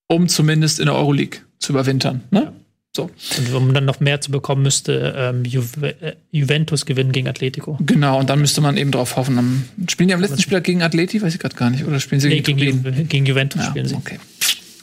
um 0.08 0.28
zumindest 0.28 0.80
in 0.80 0.86
der 0.86 0.94
Euroleague 0.96 1.40
zu 1.58 1.72
überwintern. 1.72 2.22
Ne? 2.30 2.52
So. 2.94 3.10
Und 3.38 3.54
um 3.54 3.72
dann 3.72 3.86
noch 3.86 4.00
mehr 4.00 4.20
zu 4.20 4.30
bekommen, 4.30 4.62
müsste 4.62 5.14
ähm, 5.16 5.44
Juve 5.46 5.94
äh, 6.02 6.12
Juventus 6.30 6.84
gewinnen 6.84 7.12
gegen 7.12 7.26
Atletico. 7.26 7.78
Genau, 7.80 8.18
und 8.20 8.28
dann 8.28 8.38
müsste 8.40 8.60
man 8.60 8.76
eben 8.76 8.90
drauf 8.90 9.16
hoffen. 9.16 9.38
Am, 9.38 9.64
spielen 9.88 10.08
die 10.08 10.14
am 10.14 10.20
letzten 10.20 10.42
Spieltag 10.42 10.64
gegen 10.64 10.82
Atleti? 10.82 11.22
Weiß 11.22 11.32
ich 11.32 11.40
gerade 11.40 11.56
gar 11.56 11.70
nicht. 11.70 11.86
Oder 11.86 12.00
spielen 12.00 12.20
sie 12.20 12.28
Nee, 12.28 12.40
gegen, 12.40 12.58
gegen? 12.58 12.84
Ju 12.84 13.04
gegen 13.04 13.24
Juventus 13.24 13.62
Ja, 13.62 13.70
spielen 13.70 13.86
sie. 13.88 13.94
okay. 13.94 14.18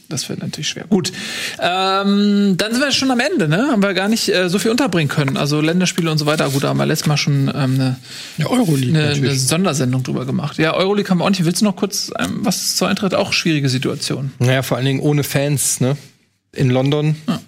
Das 0.10 0.28
wird 0.28 0.40
natürlich 0.42 0.70
schwer. 0.70 0.86
Gut. 0.90 1.12
Ähm, 1.60 2.56
dann 2.58 2.72
sind 2.72 2.82
wir 2.82 2.92
schon 2.92 3.12
am 3.12 3.20
Ende, 3.20 3.48
ne? 3.48 3.68
Haben 3.72 3.84
wir 3.84 3.94
gar 3.94 4.08
nicht 4.10 4.28
äh, 4.30 4.50
so 4.50 4.58
viel 4.58 4.72
unterbringen 4.72 5.08
können. 5.08 5.38
Also 5.38 5.62
Länderspiele 5.62 6.10
und 6.10 6.18
so 6.18 6.26
weiter. 6.26 6.50
Gut, 6.50 6.64
da 6.64 6.70
haben 6.70 6.78
wir 6.78 6.88
letztes 6.88 7.06
Mal 7.08 7.18
schon 7.18 7.48
ähm, 7.54 7.76
eine, 7.76 7.96
Ja, 8.40 8.48
Euroleague 8.48 8.90
eine, 9.00 9.10
eine. 9.14 9.36
Sondersendung 9.36 10.02
drüber 10.02 10.26
gemacht. 10.26 10.58
Ja, 10.58 10.74
Euroleague 10.74 11.12
haben 11.12 11.20
wir 11.20 11.26
auch 11.26 11.30
nicht. 11.30 11.46
Willst 11.46 11.62
du 11.62 11.66
noch 11.66 11.76
kurz 11.76 12.10
ähm, 12.18 12.40
was 12.42 12.76
zur 12.76 12.88
Eintritt? 12.88 13.14
Auch 13.14 13.34
schwierige 13.34 13.70
Situation. 13.70 14.32
Naja, 14.40 14.64
vor 14.64 14.78
allen 14.78 14.88
Dingen 14.88 15.00
ohne 15.00 15.24
Fans, 15.24 15.80
ne? 15.80 15.96
In 16.56 16.72
London 16.72 17.16
Ja. 17.28 17.40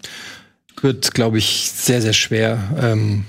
Wird, 0.83 1.13
glaube 1.13 1.37
ich, 1.37 1.71
sehr, 1.73 2.01
sehr 2.01 2.13
schwer. 2.13 2.59
Ähm, 2.79 3.25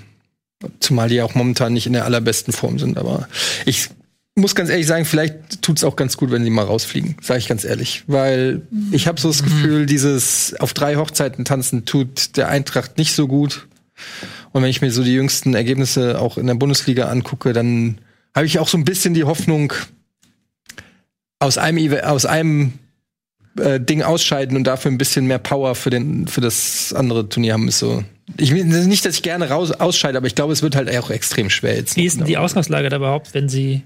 zumal 0.80 1.08
die 1.08 1.22
auch 1.22 1.34
momentan 1.34 1.72
nicht 1.72 1.86
in 1.86 1.92
der 1.92 2.04
allerbesten 2.04 2.52
Form 2.52 2.78
sind. 2.78 2.98
Aber 2.98 3.28
ich 3.66 3.88
muss 4.34 4.54
ganz 4.54 4.70
ehrlich 4.70 4.86
sagen, 4.86 5.04
vielleicht 5.04 5.62
tut's 5.62 5.84
auch 5.84 5.96
ganz 5.96 6.16
gut, 6.16 6.30
wenn 6.30 6.44
sie 6.44 6.50
mal 6.50 6.64
rausfliegen. 6.64 7.16
Sage 7.20 7.40
ich 7.40 7.48
ganz 7.48 7.64
ehrlich. 7.64 8.04
Weil 8.06 8.62
ich 8.90 9.06
habe 9.06 9.20
so 9.20 9.28
das 9.28 9.42
Gefühl, 9.42 9.86
dieses 9.86 10.54
auf 10.58 10.72
drei 10.72 10.96
Hochzeiten 10.96 11.44
tanzen 11.44 11.84
tut 11.84 12.36
der 12.36 12.48
Eintracht 12.48 12.98
nicht 12.98 13.14
so 13.14 13.28
gut. 13.28 13.66
Und 14.52 14.62
wenn 14.62 14.70
ich 14.70 14.80
mir 14.80 14.90
so 14.90 15.02
die 15.02 15.14
jüngsten 15.14 15.54
Ergebnisse 15.54 16.20
auch 16.20 16.38
in 16.38 16.46
der 16.46 16.54
Bundesliga 16.54 17.08
angucke, 17.08 17.52
dann 17.52 17.98
habe 18.34 18.46
ich 18.46 18.58
auch 18.58 18.68
so 18.68 18.78
ein 18.78 18.84
bisschen 18.84 19.14
die 19.14 19.24
Hoffnung, 19.24 19.72
aus 21.42 21.58
einem, 21.58 21.92
aus 22.04 22.24
einem 22.24 22.72
äh, 23.58 23.80
Ding 23.80 24.02
ausscheiden 24.02 24.56
und 24.56 24.64
dafür 24.64 24.90
ein 24.90 24.98
bisschen 24.98 25.26
mehr 25.26 25.38
Power 25.38 25.74
für, 25.74 25.90
den, 25.90 26.26
für 26.26 26.40
das 26.40 26.92
andere 26.92 27.28
Turnier 27.28 27.54
haben, 27.54 27.68
ist 27.68 27.78
so. 27.78 28.04
Ich 28.38 28.52
nicht, 28.52 29.04
dass 29.04 29.16
ich 29.16 29.22
gerne 29.22 29.48
raus, 29.48 29.72
ausscheide, 29.72 30.16
aber 30.16 30.26
ich 30.26 30.34
glaube, 30.34 30.52
es 30.52 30.62
wird 30.62 30.76
halt 30.76 30.94
auch 30.96 31.10
extrem 31.10 31.50
schwer 31.50 31.76
jetzt. 31.76 31.96
Wie 31.96 32.04
ist 32.04 32.18
denn 32.18 32.26
die 32.26 32.38
Ausgangslage 32.38 32.88
da 32.88 32.96
überhaupt, 32.96 33.34
wenn 33.34 33.48
sie 33.48 33.82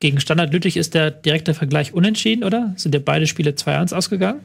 gegen 0.00 0.20
Standard 0.20 0.52
Lüttich 0.52 0.76
ist 0.76 0.94
der 0.94 1.10
direkte 1.10 1.54
Vergleich 1.54 1.94
unentschieden, 1.94 2.44
oder? 2.44 2.74
Sind 2.76 2.94
ja 2.94 3.00
beide 3.02 3.26
Spiele 3.26 3.52
2-1 3.52 3.94
ausgegangen? 3.94 4.40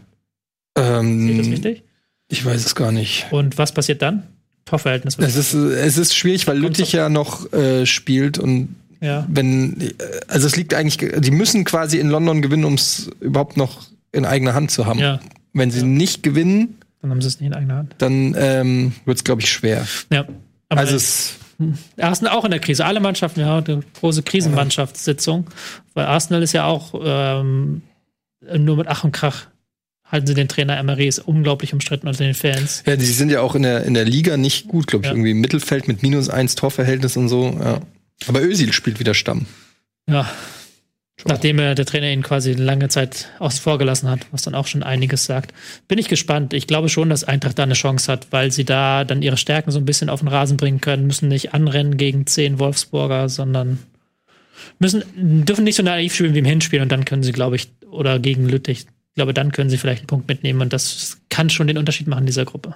Sehe 0.78 1.32
ich 1.32 1.38
das 1.38 1.48
Ähm, 1.48 1.52
richtig? 1.52 1.84
ich 2.30 2.46
weiß 2.46 2.66
es 2.66 2.76
gar 2.76 2.92
nicht. 2.92 3.26
Und 3.32 3.58
was 3.58 3.74
passiert 3.74 4.02
dann? 4.02 4.24
Torverhältnis. 4.66 5.18
Es 5.18 5.36
ist, 5.36 5.54
es 5.54 5.98
ist 5.98 6.16
schwierig, 6.16 6.48
weil 6.48 6.58
Lüttich 6.58 6.94
ja 6.94 7.10
noch 7.10 7.52
äh, 7.52 7.86
spielt 7.86 8.38
und 8.38 8.76
ja. 9.02 9.26
wenn, 9.28 9.82
äh, 9.82 9.94
also 10.28 10.48
es 10.48 10.56
liegt 10.56 10.74
eigentlich, 10.74 10.98
die 11.20 11.32
müssen 11.32 11.66
quasi 11.66 11.98
in 11.98 12.10
London 12.10 12.42
gewinnen, 12.42 12.64
um 12.64 12.76
es 12.76 13.10
überhaupt 13.20 13.58
noch 13.58 13.82
in 14.12 14.26
eigener 14.26 14.54
Hand 14.54 14.72
zu 14.72 14.86
haben. 14.86 15.00
ja, 15.00 15.20
Wenn 15.54 15.72
sie 15.72 15.84
nicht 15.84 16.24
gewinnen, 16.24 16.78
dann 17.02 17.12
haben 17.12 17.22
sie 17.22 17.28
es 17.30 17.40
nicht 17.40 17.48
in 17.48 17.54
eigener 17.56 17.78
Hand. 17.78 17.96
dann 18.00 18.36
ähm, 18.38 18.94
wird 19.06 19.18
es, 19.18 19.24
glaube 19.24 19.42
ich, 19.42 19.50
schwer. 19.50 19.88
Ja. 20.12 20.26
Aber 20.70 20.80
Also 20.82 20.96
es, 20.96 21.34
Arsenal 22.00 22.34
auch 22.36 22.46
in 22.46 22.52
der 22.52 22.60
Krise. 22.60 22.86
Alle 22.86 23.00
Mannschaften, 23.00 23.40
ja, 23.42 23.58
eine 23.58 23.82
große 24.00 24.24
Krisenmannschaftssitzung. 24.24 25.48
Weil 25.94 26.06
Arsenal 26.06 26.42
ist 26.44 26.54
ja 26.54 26.66
auch 26.66 26.94
ähm, 27.04 27.82
nur 28.58 28.78
mit 28.78 28.88
Ach 28.88 29.04
und 29.04 29.12
Krach 29.12 29.48
halten 30.06 30.28
sie 30.28 30.34
den 30.34 30.48
Trainer 30.50 30.78
Emery, 30.78 31.08
ist 31.08 31.20
unglaublich 31.20 31.72
umstritten 31.74 32.08
unter 32.08 32.24
den 32.26 32.34
Fans. 32.34 32.84
ja, 32.86 32.98
die 32.98 33.06
sind 33.06 33.30
ja 33.32 33.40
auch 33.42 33.56
in 33.56 33.64
der, 33.64 33.86
in 33.86 33.94
der 33.94 34.04
Liga 34.04 34.36
nicht 34.36 34.68
gut, 34.68 34.88
glaube 34.88 35.04
ich, 35.06 35.08
Ja. 35.08 35.14
irgendwie 35.14 35.32
im 35.32 35.40
Mittelfeld 35.40 35.88
mit 35.88 36.02
minus 36.04 36.28
eins 36.30 36.56
Torverhältnis 36.56 37.16
und 37.16 37.30
so. 37.30 37.46
Ja. 37.64 37.80
Aber 38.28 38.42
Özil 38.44 38.74
spielt 38.74 39.00
wieder 39.00 39.14
Stamm. 39.14 39.46
Ja. 40.10 40.30
Nachdem 41.26 41.60
er 41.60 41.76
der 41.76 41.86
Trainer 41.86 42.12
ihn 42.12 42.24
quasi 42.24 42.54
lange 42.54 42.90
Zeit 42.90 43.30
außen 43.40 43.62
vor 43.62 43.78
gelassen 43.78 44.10
hat, 44.10 44.26
was 44.32 44.42
dann 44.42 44.56
auch 44.56 44.68
schon 44.68 44.84
einiges 44.84 45.26
sagt. 45.26 45.54
Bin 45.88 46.00
ich 46.00 46.08
gespannt. 46.08 46.54
Ich 46.54 46.68
glaube 46.68 46.90
schon, 46.90 47.10
dass 47.10 47.24
Eintracht 47.24 47.60
da 47.60 47.64
eine 47.64 47.74
Chance 47.74 48.12
hat, 48.12 48.28
weil 48.32 48.52
sie 48.52 48.66
da 48.66 49.04
dann 49.04 49.22
ihre 49.22 49.38
Stärken 49.38 49.72
so 49.72 49.80
ein 49.80 49.86
bisschen 49.86 50.10
auf 50.10 50.22
den 50.22 50.30
Rasen 50.30 50.58
bringen 50.58 50.82
können, 50.82 51.08
müssen 51.08 51.28
nicht 51.28 51.54
anrennen 51.54 51.98
gegen 51.98 52.26
zehn 52.26 52.60
Wolfsburger, 52.60 53.30
sondern 53.30 53.80
müssen, 54.80 55.04
dürfen 55.16 55.64
nicht 55.64 55.76
so 55.76 55.84
naiv 55.84 56.16
spielen 56.16 56.34
wie 56.34 56.40
im 56.40 56.46
Hinspiel 56.46 56.82
und 56.82 56.92
dann 56.92 57.06
können 57.06 57.24
sie, 57.24 57.32
glaube 57.32 57.56
ich, 57.56 57.70
oder 57.90 58.20
gegen 58.20 58.48
Lüttich, 58.48 58.88
ich 59.12 59.16
glaube, 59.16 59.34
dann 59.34 59.52
können 59.52 59.70
sie 59.70 59.78
vielleicht 59.78 60.02
einen 60.02 60.08
Punkt 60.08 60.28
mitnehmen 60.28 60.62
und 60.62 60.72
das 60.72 61.18
kann 61.30 61.50
schon 61.50 61.68
den 61.68 61.78
Unterschied 61.78 62.08
machen 62.08 62.22
in 62.22 62.28
dieser 62.28 62.46
Gruppe. 62.46 62.76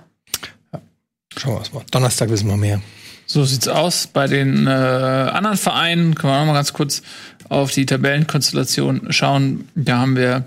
Schauen 1.37 1.63
wir 1.63 1.79
mal. 1.79 1.85
Donnerstag 1.91 2.29
wissen 2.29 2.47
wir 2.49 2.57
mehr. 2.57 2.81
So 3.25 3.43
sieht's 3.45 3.67
aus. 3.67 4.07
Bei 4.07 4.27
den 4.27 4.67
äh, 4.67 4.69
anderen 4.69 5.57
Vereinen 5.57 6.15
können 6.15 6.33
wir 6.33 6.39
noch 6.39 6.45
mal 6.45 6.53
ganz 6.53 6.73
kurz 6.73 7.01
auf 7.49 7.71
die 7.71 7.85
Tabellenkonstellation 7.85 9.11
schauen. 9.11 9.67
Da 9.75 9.99
haben 9.99 10.15
wir 10.15 10.45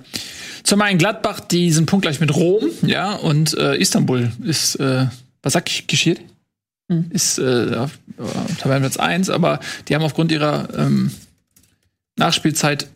zum 0.63 0.83
einen 0.83 0.99
Gladbach, 0.99 1.41
die 1.41 1.73
sind 1.73 1.87
punktgleich 1.87 2.21
mit 2.21 2.35
Rom, 2.35 2.65
ja, 2.83 3.15
und 3.15 3.57
äh, 3.57 3.77
Istanbul 3.77 4.31
ist, 4.45 4.75
äh, 4.77 5.07
was 5.43 5.53
sag 5.53 5.69
ich, 5.71 5.87
geschieht? 5.87 6.21
ist 7.11 7.39
äh, 7.39 7.75
auf 7.77 7.99
äh, 8.19 8.55
Tabellenplatz 8.59 8.97
1, 8.97 9.29
aber 9.31 9.61
die 9.87 9.95
haben 9.95 10.03
aufgrund 10.03 10.33
ihrer 10.33 10.69
ähm, 10.77 11.11
Nachspielzeit 12.17 12.89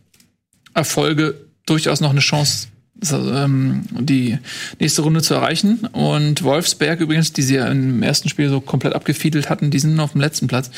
Erfolge 0.75 1.35
durchaus 1.66 2.01
noch 2.01 2.11
eine 2.11 2.21
Chance, 2.21 2.68
die 3.03 4.38
nächste 4.79 5.03
Runde 5.03 5.23
zu 5.23 5.35
erreichen. 5.35 5.87
Und 5.93 6.43
Wolfsberg 6.43 7.01
übrigens, 7.01 7.33
die 7.33 7.43
sie 7.43 7.57
ja 7.57 7.67
im 7.67 8.03
ersten 8.03 8.29
Spiel 8.29 8.49
so 8.49 8.61
komplett 8.61 8.95
abgefiedelt 8.95 9.51
hatten, 9.51 9.71
die 9.71 9.79
sind 9.79 9.99
auf 10.01 10.12
dem 10.12 10.21
letzten 10.21 10.47
Platz. 10.47 10.71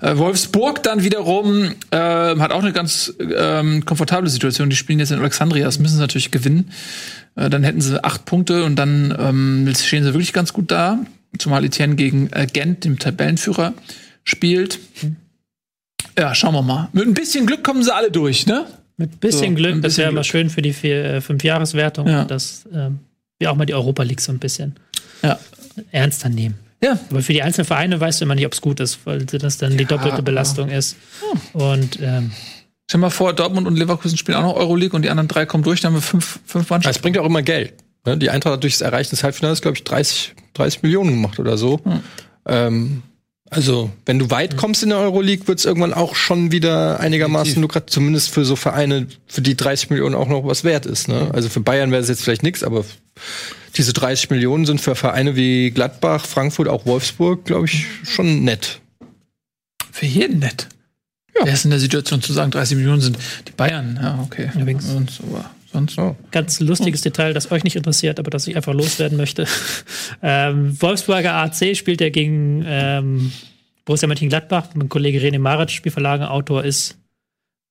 Äh, 0.00 0.16
Wolfsburg 0.16 0.82
dann 0.82 1.02
wiederum 1.02 1.74
äh, 1.90 1.96
hat 1.96 2.52
auch 2.52 2.62
eine 2.62 2.72
ganz 2.72 3.12
ähm, 3.18 3.84
komfortable 3.84 4.30
Situation. 4.30 4.70
Die 4.70 4.76
spielen 4.76 4.98
jetzt 5.00 5.12
in 5.12 5.18
Alexandria, 5.18 5.64
das 5.64 5.78
müssen 5.78 5.96
sie 5.96 6.00
natürlich 6.00 6.30
gewinnen. 6.30 6.70
Äh, 7.36 7.50
dann 7.50 7.64
hätten 7.64 7.80
sie 7.80 8.02
acht 8.02 8.24
Punkte 8.24 8.64
und 8.64 8.76
dann 8.76 9.14
ähm, 9.18 9.72
stehen 9.74 10.04
sie 10.04 10.14
wirklich 10.14 10.32
ganz 10.32 10.52
gut 10.52 10.70
da. 10.70 10.98
Zumal 11.38 11.64
Etienne 11.64 11.96
gegen 11.96 12.28
äh, 12.32 12.46
Gent, 12.46 12.84
dem 12.84 12.98
Tabellenführer, 12.98 13.74
spielt. 14.22 14.78
Ja, 16.16 16.34
schauen 16.34 16.54
wir 16.54 16.62
mal. 16.62 16.88
Mit 16.92 17.06
ein 17.06 17.14
bisschen 17.14 17.46
Glück 17.46 17.64
kommen 17.64 17.82
sie 17.82 17.92
alle 17.92 18.10
durch, 18.10 18.46
ne? 18.46 18.66
Mit 18.96 19.20
bisschen 19.20 19.50
So, 19.50 19.54
Glück, 19.56 19.74
ein 19.74 19.82
das 19.82 19.98
wäre 19.98 20.10
immer 20.10 20.24
schön 20.24 20.50
für 20.50 20.62
die 20.62 20.72
vier, 20.72 21.04
äh, 21.04 21.20
Fünfjahreswertung, 21.20 22.06
Ja. 22.08 22.24
dass 22.24 22.64
ähm, 22.72 23.00
wir 23.38 23.50
auch 23.50 23.56
mal 23.56 23.64
die 23.66 23.74
Europa 23.74 24.02
League 24.04 24.20
so 24.20 24.30
ein 24.32 24.38
bisschen 24.38 24.76
Ja. 25.22 25.38
ernster 25.90 26.28
nehmen. 26.28 26.56
Ja. 26.82 26.98
Aber 27.10 27.22
für 27.22 27.32
die 27.32 27.42
einzelnen 27.42 27.64
Vereine 27.66 27.98
weißt 27.98 28.20
du 28.20 28.24
immer 28.26 28.34
nicht, 28.34 28.46
ob 28.46 28.52
es 28.52 28.60
gut 28.60 28.78
ist, 28.78 28.98
weil 29.04 29.24
das 29.24 29.56
dann 29.58 29.76
die 29.76 29.84
doppelte 29.86 30.22
Belastung 30.22 30.68
ist. 30.68 30.96
Und 31.54 31.98
ähm, 32.02 32.30
Stell 32.90 33.00
mal 33.00 33.08
vor, 33.10 33.32
Dortmund 33.32 33.66
und 33.66 33.76
Leverkusen 33.76 34.18
spielen 34.18 34.36
auch 34.36 34.42
noch 34.42 34.56
Euroleague 34.56 34.94
und 34.94 35.02
die 35.02 35.08
anderen 35.08 35.26
drei 35.28 35.46
kommen 35.46 35.64
durch, 35.64 35.80
dann 35.80 35.92
haben 35.94 35.98
wir 35.98 36.02
fünf, 36.02 36.40
fünf 36.44 36.64
Das 36.64 36.70
Mannschaften. 36.70 37.00
bringt 37.02 37.16
ja 37.16 37.22
auch 37.22 37.26
immer 37.26 37.40
Geld. 37.42 37.72
Ne? 38.04 38.18
Die 38.18 38.28
Eintracht 38.28 38.52
hat 38.54 38.62
durch 38.62 38.74
das 38.74 38.82
Erreichen 38.82 39.10
des 39.10 39.24
Halbfinales, 39.24 39.62
glaube 39.62 39.78
ich, 39.78 39.84
30, 39.84 40.34
30 40.52 40.82
Millionen 40.82 41.10
gemacht 41.12 41.38
oder 41.40 41.56
so. 41.56 41.80
Ähm, 42.46 43.02
also, 43.50 43.90
wenn 44.06 44.18
du 44.18 44.30
weit 44.30 44.56
kommst 44.56 44.82
in 44.82 44.88
der 44.88 44.98
Euroleague, 44.98 45.46
wird 45.46 45.58
es 45.58 45.64
irgendwann 45.64 45.92
auch 45.92 46.14
schon 46.16 46.50
wieder 46.50 46.98
einigermaßen 46.98 47.60
lukrativ, 47.60 47.92
zumindest 47.92 48.30
für 48.30 48.44
so 48.44 48.56
Vereine, 48.56 49.06
für 49.26 49.42
die 49.42 49.56
30 49.56 49.90
Millionen 49.90 50.14
auch 50.14 50.28
noch 50.28 50.44
was 50.46 50.64
wert 50.64 50.86
ist. 50.86 51.08
Ne? 51.08 51.30
Also 51.32 51.48
für 51.48 51.60
Bayern 51.60 51.90
wäre 51.90 52.02
es 52.02 52.08
jetzt 52.08 52.22
vielleicht 52.22 52.42
nichts, 52.42 52.62
aber 52.64 52.84
diese 53.76 53.92
30 53.92 54.30
Millionen 54.30 54.66
sind 54.66 54.80
für 54.80 54.94
Vereine 54.94 55.36
wie 55.36 55.70
Gladbach, 55.70 56.24
Frankfurt, 56.24 56.68
auch 56.68 56.86
Wolfsburg, 56.86 57.44
glaube 57.44 57.66
ich, 57.66 57.86
schon 58.04 58.44
nett. 58.44 58.80
Für 59.92 60.06
jeden 60.06 60.38
nett. 60.40 60.68
Wer 61.42 61.52
ist 61.52 61.64
in 61.64 61.70
der 61.70 61.80
Situation 61.80 62.22
zu 62.22 62.32
sagen, 62.32 62.50
30 62.50 62.76
Millionen 62.76 63.00
sind 63.00 63.18
die 63.46 63.52
Bayern? 63.52 63.98
Ja, 64.00 64.20
okay. 64.22 64.50
Aber 64.54 64.66
sonst. 65.74 65.96
Ja. 65.96 66.16
ganz 66.30 66.60
lustiges 66.60 67.02
Detail, 67.02 67.34
das 67.34 67.50
euch 67.52 67.64
nicht 67.64 67.76
interessiert, 67.76 68.18
aber 68.18 68.30
das 68.30 68.46
ich 68.46 68.56
einfach 68.56 68.72
loswerden 68.72 69.18
möchte. 69.18 69.46
ähm, 70.22 70.80
Wolfsburger 70.80 71.34
AC 71.34 71.76
spielt 71.76 72.00
ja 72.00 72.08
gegen 72.08 72.64
ähm, 72.66 73.32
Borussia 73.84 74.08
Mönchengladbach. 74.08 74.68
Mein 74.74 74.88
Kollege 74.88 75.18
René 75.18 75.38
Maric, 75.38 75.70
Spielverlage, 75.70 76.30
Autor 76.30 76.64
ist 76.64 76.96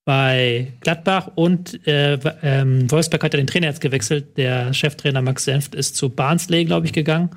bei 0.06 0.74
Gladbach 0.82 1.32
und 1.36 1.88
äh, 1.88 2.20
ähm, 2.42 2.92
Wolfsburg 2.92 3.24
hat 3.24 3.34
ja 3.34 3.38
den 3.38 3.48
Trainer 3.48 3.68
jetzt 3.68 3.80
gewechselt. 3.80 4.38
Der 4.38 4.74
Cheftrainer 4.74 5.22
Max 5.22 5.46
Senft 5.46 5.76
ist 5.76 5.96
zu 5.96 6.10
Barnsley, 6.10 6.66
glaube 6.66 6.86
ich, 6.86 6.94
gegangen. 6.94 7.30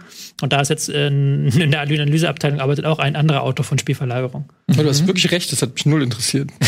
Und 0.42 0.52
da 0.52 0.60
ist 0.60 0.70
jetzt 0.70 0.88
in, 0.88 1.46
in 1.60 1.70
der 1.70 1.80
Analyseabteilung 1.80 2.60
arbeitet 2.60 2.84
auch 2.84 2.98
ein 2.98 3.14
anderer 3.14 3.42
Autor 3.42 3.64
von 3.64 3.78
Spielverlagerung. 3.78 4.46
Ja, 4.68 4.82
Du 4.82 4.88
hast 4.88 5.06
wirklich 5.06 5.30
recht, 5.30 5.52
das 5.52 5.62
hat 5.62 5.74
mich 5.74 5.86
null 5.86 6.02
interessiert. 6.02 6.50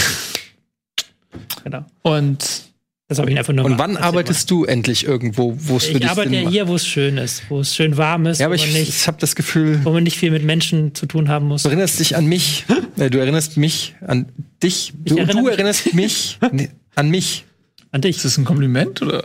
Genau. 1.65 1.85
Und 2.03 2.68
Das 3.11 3.19
habe 3.19 3.31
ich 3.31 3.39
einfach 3.39 3.55
nur 3.55 3.65
Und 3.65 3.79
wann 3.79 3.97
arbeitest 3.97 4.51
du 4.51 4.65
endlich 4.67 5.05
irgendwo, 5.07 5.55
wo 5.59 5.79
es 5.79 5.87
für 5.87 5.93
Ich 5.93 6.01
dich 6.01 6.11
arbeite 6.11 6.29
Sinn 6.29 6.39
ja 6.39 6.45
macht? 6.45 6.53
hier, 6.53 6.69
wo 6.69 6.75
es 6.75 6.87
schön 6.87 7.17
ist, 7.17 7.43
wo 7.49 7.61
es 7.61 7.75
schön 7.75 7.97
warm 7.97 8.27
ist, 8.27 8.39
Ja, 8.39 8.47
aber 8.47 8.55
ich, 8.55 8.71
nicht, 8.71 8.89
ich 8.91 9.07
habe 9.07 9.17
das 9.19 9.35
Gefühl, 9.35 9.81
wo 9.83 9.93
man 9.93 10.03
nicht 10.03 10.19
viel 10.19 10.31
mit 10.31 10.45
Menschen 10.45 10.95
zu 10.95 11.07
tun 11.07 11.31
haben 11.31 11.47
muss. 11.49 11.63
Du 11.63 11.69
erinnerst 11.71 11.99
dich 12.01 12.17
an 12.17 12.27
mich. 12.27 12.65
Äh, 12.99 13.11
Du 13.11 13.19
erinnerst 13.19 13.57
mich 13.57 13.95
an 14.07 14.27
dich. 14.63 14.93
Du, 15.05 15.17
erinnere 15.17 15.37
du 15.37 15.43
mich- 15.45 15.53
erinnerst 15.53 15.95
mich 15.95 16.39
nee, 16.53 16.69
an 16.97 17.09
mich. 17.11 17.45
An 17.93 18.01
dich. 18.03 18.17
ist 18.17 18.25
das 18.27 18.37
ein 18.39 18.45
Kompliment 18.45 19.01
oder? 19.03 19.25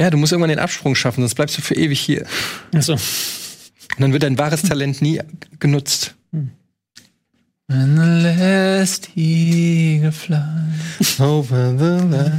Ja, 0.00 0.08
du 0.08 0.16
musst 0.16 0.32
irgendwann 0.32 0.50
den 0.50 0.60
Absprung 0.60 0.94
schaffen, 0.94 1.20
sonst 1.22 1.34
bleibst 1.34 1.58
du 1.58 1.62
für 1.62 1.74
ewig 1.74 1.98
hier. 2.00 2.24
Achso. 2.72 2.92
Und 2.92 3.00
dann 3.98 4.12
wird 4.12 4.22
dein 4.22 4.38
wahres 4.38 4.62
Talent 4.62 5.02
nie 5.02 5.20
genutzt. 5.58 6.14
Eine 7.70 8.78
lästige 8.80 10.10
Fly. 10.10 10.38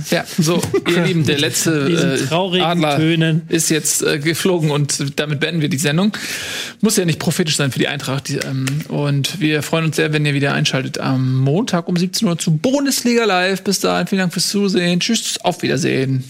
Ja, 0.10 0.24
so, 0.40 0.60
ihr 0.88 1.04
Lieben, 1.06 1.24
der 1.24 1.38
letzte 1.38 2.28
äh, 2.32 2.34
Adler 2.34 2.98
Tönen. 2.98 3.44
ist 3.48 3.70
jetzt 3.70 4.02
äh, 4.02 4.18
geflogen 4.18 4.72
und 4.72 5.20
damit 5.20 5.40
beenden 5.40 5.62
wir 5.62 5.70
die 5.70 5.78
Sendung. 5.78 6.14
Muss 6.82 6.98
ja 6.98 7.06
nicht 7.06 7.20
prophetisch 7.20 7.58
sein 7.58 7.72
für 7.72 7.78
die 7.78 7.88
Eintracht. 7.88 8.30
Die, 8.30 8.38
ähm, 8.38 8.66
und 8.88 9.40
wir 9.40 9.62
freuen 9.62 9.86
uns 9.86 9.98
sehr, 9.98 10.14
wenn 10.14 10.26
ihr 10.26 10.34
wieder 10.34 10.54
einschaltet 10.54 10.98
am 10.98 11.38
Montag 11.38 11.88
um 11.88 11.96
17 11.96 12.28
Uhr 12.28 12.40
zu 12.40 12.58
Bundesliga 12.58 13.26
Live. 13.26 13.64
Bis 13.64 13.82
dahin, 13.82 14.08
vielen 14.08 14.22
Dank 14.22 14.34
fürs 14.34 14.50
Zusehen. 14.50 15.00
Tschüss, 15.00 15.38
auf 15.44 15.62
Wiedersehen. 15.62 16.24